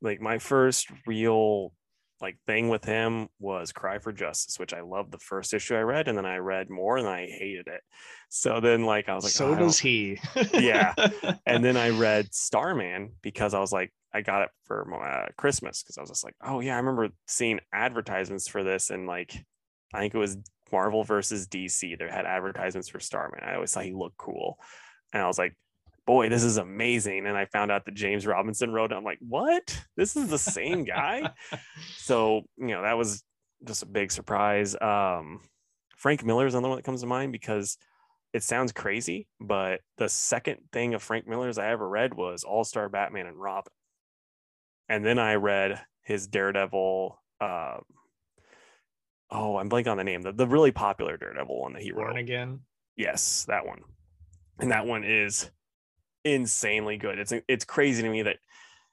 [0.00, 1.72] Like my first real
[2.20, 5.80] like thing with him was Cry for Justice, which I loved the first issue I
[5.80, 7.80] read, and then I read more and I hated it.
[8.28, 10.20] So then like I was like, so oh, does he.
[10.54, 10.94] yeah.
[11.46, 15.82] And then I read Starman because I was like, I got it for uh, Christmas
[15.82, 19.34] because I was just like, oh yeah, I remember seeing advertisements for this and like
[19.92, 20.38] I think it was
[20.72, 21.98] Marvel versus DC.
[21.98, 23.40] They had advertisements for Starman.
[23.42, 24.58] I always thought he looked cool,
[25.12, 25.54] and I was like,
[26.06, 27.26] boy, this is amazing.
[27.26, 28.96] And I found out that James Robinson wrote it.
[28.96, 29.80] I'm like, what?
[29.96, 31.30] This is the same guy.
[31.98, 33.22] so, you know, that was
[33.64, 34.74] just a big surprise.
[34.80, 35.40] Um,
[35.96, 37.76] Frank Miller is another one that comes to mind because
[38.32, 42.64] it sounds crazy, but the second thing of Frank Miller's I ever read was All
[42.64, 43.72] Star Batman and Robin.
[44.88, 47.20] And then I read his Daredevil.
[47.40, 47.78] Uh,
[49.30, 50.22] oh, I'm blanking on the name.
[50.22, 52.06] The, the really popular Daredevil one that he wrote.
[52.06, 52.60] Born again.
[52.96, 53.80] Yes, that one.
[54.58, 55.50] And that one is
[56.24, 57.18] insanely good.
[57.18, 58.36] It's it's crazy to me that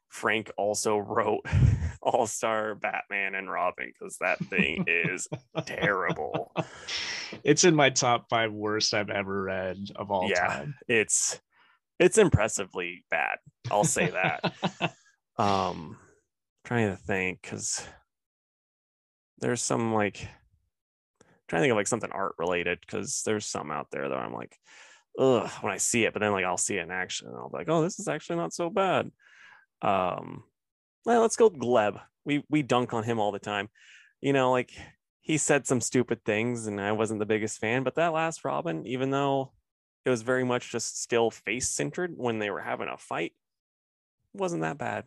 [0.10, 1.42] Frank also wrote
[2.02, 5.28] All Star Batman and Robin because that thing is
[5.66, 6.52] terrible.
[7.44, 10.76] It's in my top five worst I've ever read of all yeah, time.
[10.88, 11.42] It's
[12.00, 13.38] it's impressively bad.
[13.70, 14.94] I'll say that.
[15.38, 15.98] um,
[16.64, 17.86] trying to think because
[19.40, 20.28] there's some like
[21.48, 24.34] trying to think of like something art related because there's some out there that I'm
[24.34, 24.58] like,
[25.18, 27.50] ugh when I see it, but then like I'll see it in action and I'll
[27.50, 29.12] be like, oh, this is actually not so bad.
[29.82, 30.44] Um,
[31.06, 32.00] well, let's go Gleb.
[32.26, 33.70] We we dunk on him all the time.
[34.22, 34.72] You know, like
[35.22, 38.86] he said some stupid things and I wasn't the biggest fan, but that last Robin,
[38.86, 39.52] even though
[40.06, 43.34] it was very much just still face centered when they were having a fight,
[44.34, 45.06] wasn't that bad.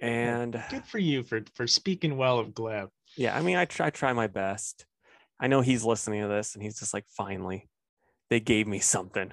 [0.00, 2.88] And good for you for for speaking well of Gleb.
[3.16, 4.86] Yeah, I mean, I try try my best.
[5.38, 7.68] I know he's listening to this and he's just like, finally,
[8.28, 9.32] they gave me something.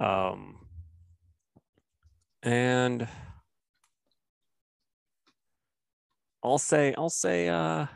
[0.00, 0.66] Um,
[2.42, 3.08] and
[6.42, 7.86] I'll say, I'll say, uh,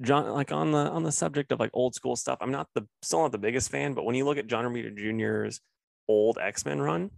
[0.00, 2.86] John, like on the on the subject of like old school stuff, I'm not the
[3.02, 5.60] still not the biggest fan, but when you look at John Romita Jr.'s
[6.08, 7.10] old X-Men run,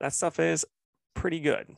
[0.00, 0.64] that stuff is
[1.14, 1.76] pretty good.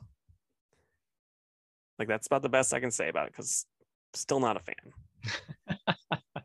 [1.98, 3.66] Like that's about the best I can say about it because
[4.14, 5.78] still not a fan.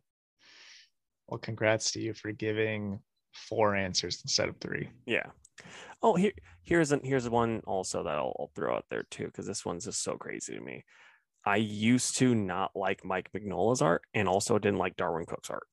[1.28, 3.00] Well, congrats to you for giving
[3.34, 4.90] four answers instead of three.
[5.06, 5.26] Yeah.
[6.02, 6.32] Oh, here
[6.64, 9.86] here's an here's one also that I'll, I'll throw out there too because this one's
[9.86, 10.86] just so crazy to me.
[11.46, 15.68] I used to not like Mike Mignola's art and also didn't like Darwyn Cooke's art.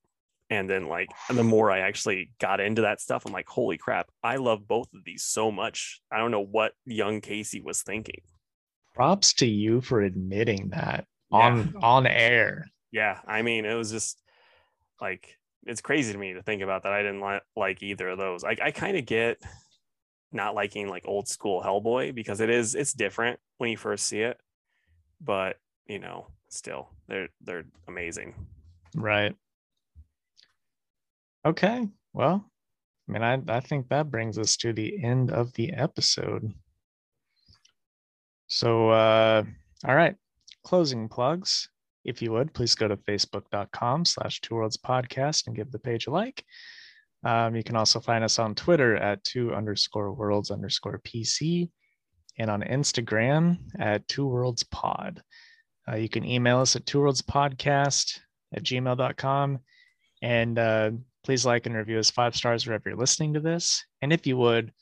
[0.51, 4.09] And then like the more I actually got into that stuff, I'm like, holy crap,
[4.23, 6.01] I love both of these so much.
[6.11, 8.23] I don't know what young Casey was thinking.
[8.95, 11.39] Props to you for admitting that yeah.
[11.39, 12.66] on on air.
[12.93, 14.21] Yeah, I mean, it was just
[15.01, 16.93] like it's crazy to me to think about that.
[16.93, 18.45] I didn't li- like either of those.
[18.45, 19.43] I, I kind of get
[20.33, 24.21] not liking like old school Hellboy because it is it's different when you first see
[24.21, 24.39] it,
[25.21, 25.57] but
[25.87, 28.35] you know, still they're they're amazing.
[28.95, 29.35] Right.
[31.45, 31.89] Okay.
[32.12, 32.51] Well,
[33.09, 36.53] I mean, I I think that brings us to the end of the episode.
[38.47, 39.45] So, uh,
[39.87, 40.16] all right,
[40.65, 41.69] closing plugs
[42.05, 46.07] if you would, please go to facebook.com slash two worlds podcast and give the page
[46.07, 46.45] a like.
[47.25, 51.71] Um, you can also find us on Twitter at two underscore worlds underscore PC.
[52.39, 55.23] and on Instagram at Two Worlds Pod.
[55.89, 58.19] Uh, you can email us at two worlds podcast
[58.53, 59.61] at gmail.com.
[60.23, 60.91] And uh,
[61.23, 63.85] please like and review us five stars wherever you're listening to this.
[64.03, 64.73] And if you would,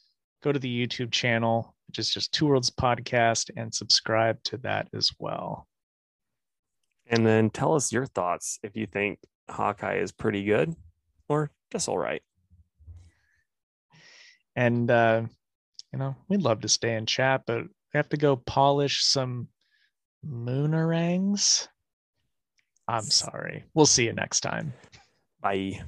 [0.43, 4.89] go to the YouTube channel, which is just Two Worlds Podcast, and subscribe to that
[4.95, 5.69] as well.
[7.07, 9.19] And then tell us your thoughts if you think
[9.51, 10.75] Hawkeye is pretty good
[11.29, 12.23] or just all right.
[14.57, 15.25] And, uh,
[15.93, 19.49] you know, we'd love to stay in chat, but we have to go polish some
[20.27, 21.69] moonerangs.
[22.89, 23.65] I'm sorry.
[23.75, 24.73] We'll see you next time.
[25.43, 25.83] Bye.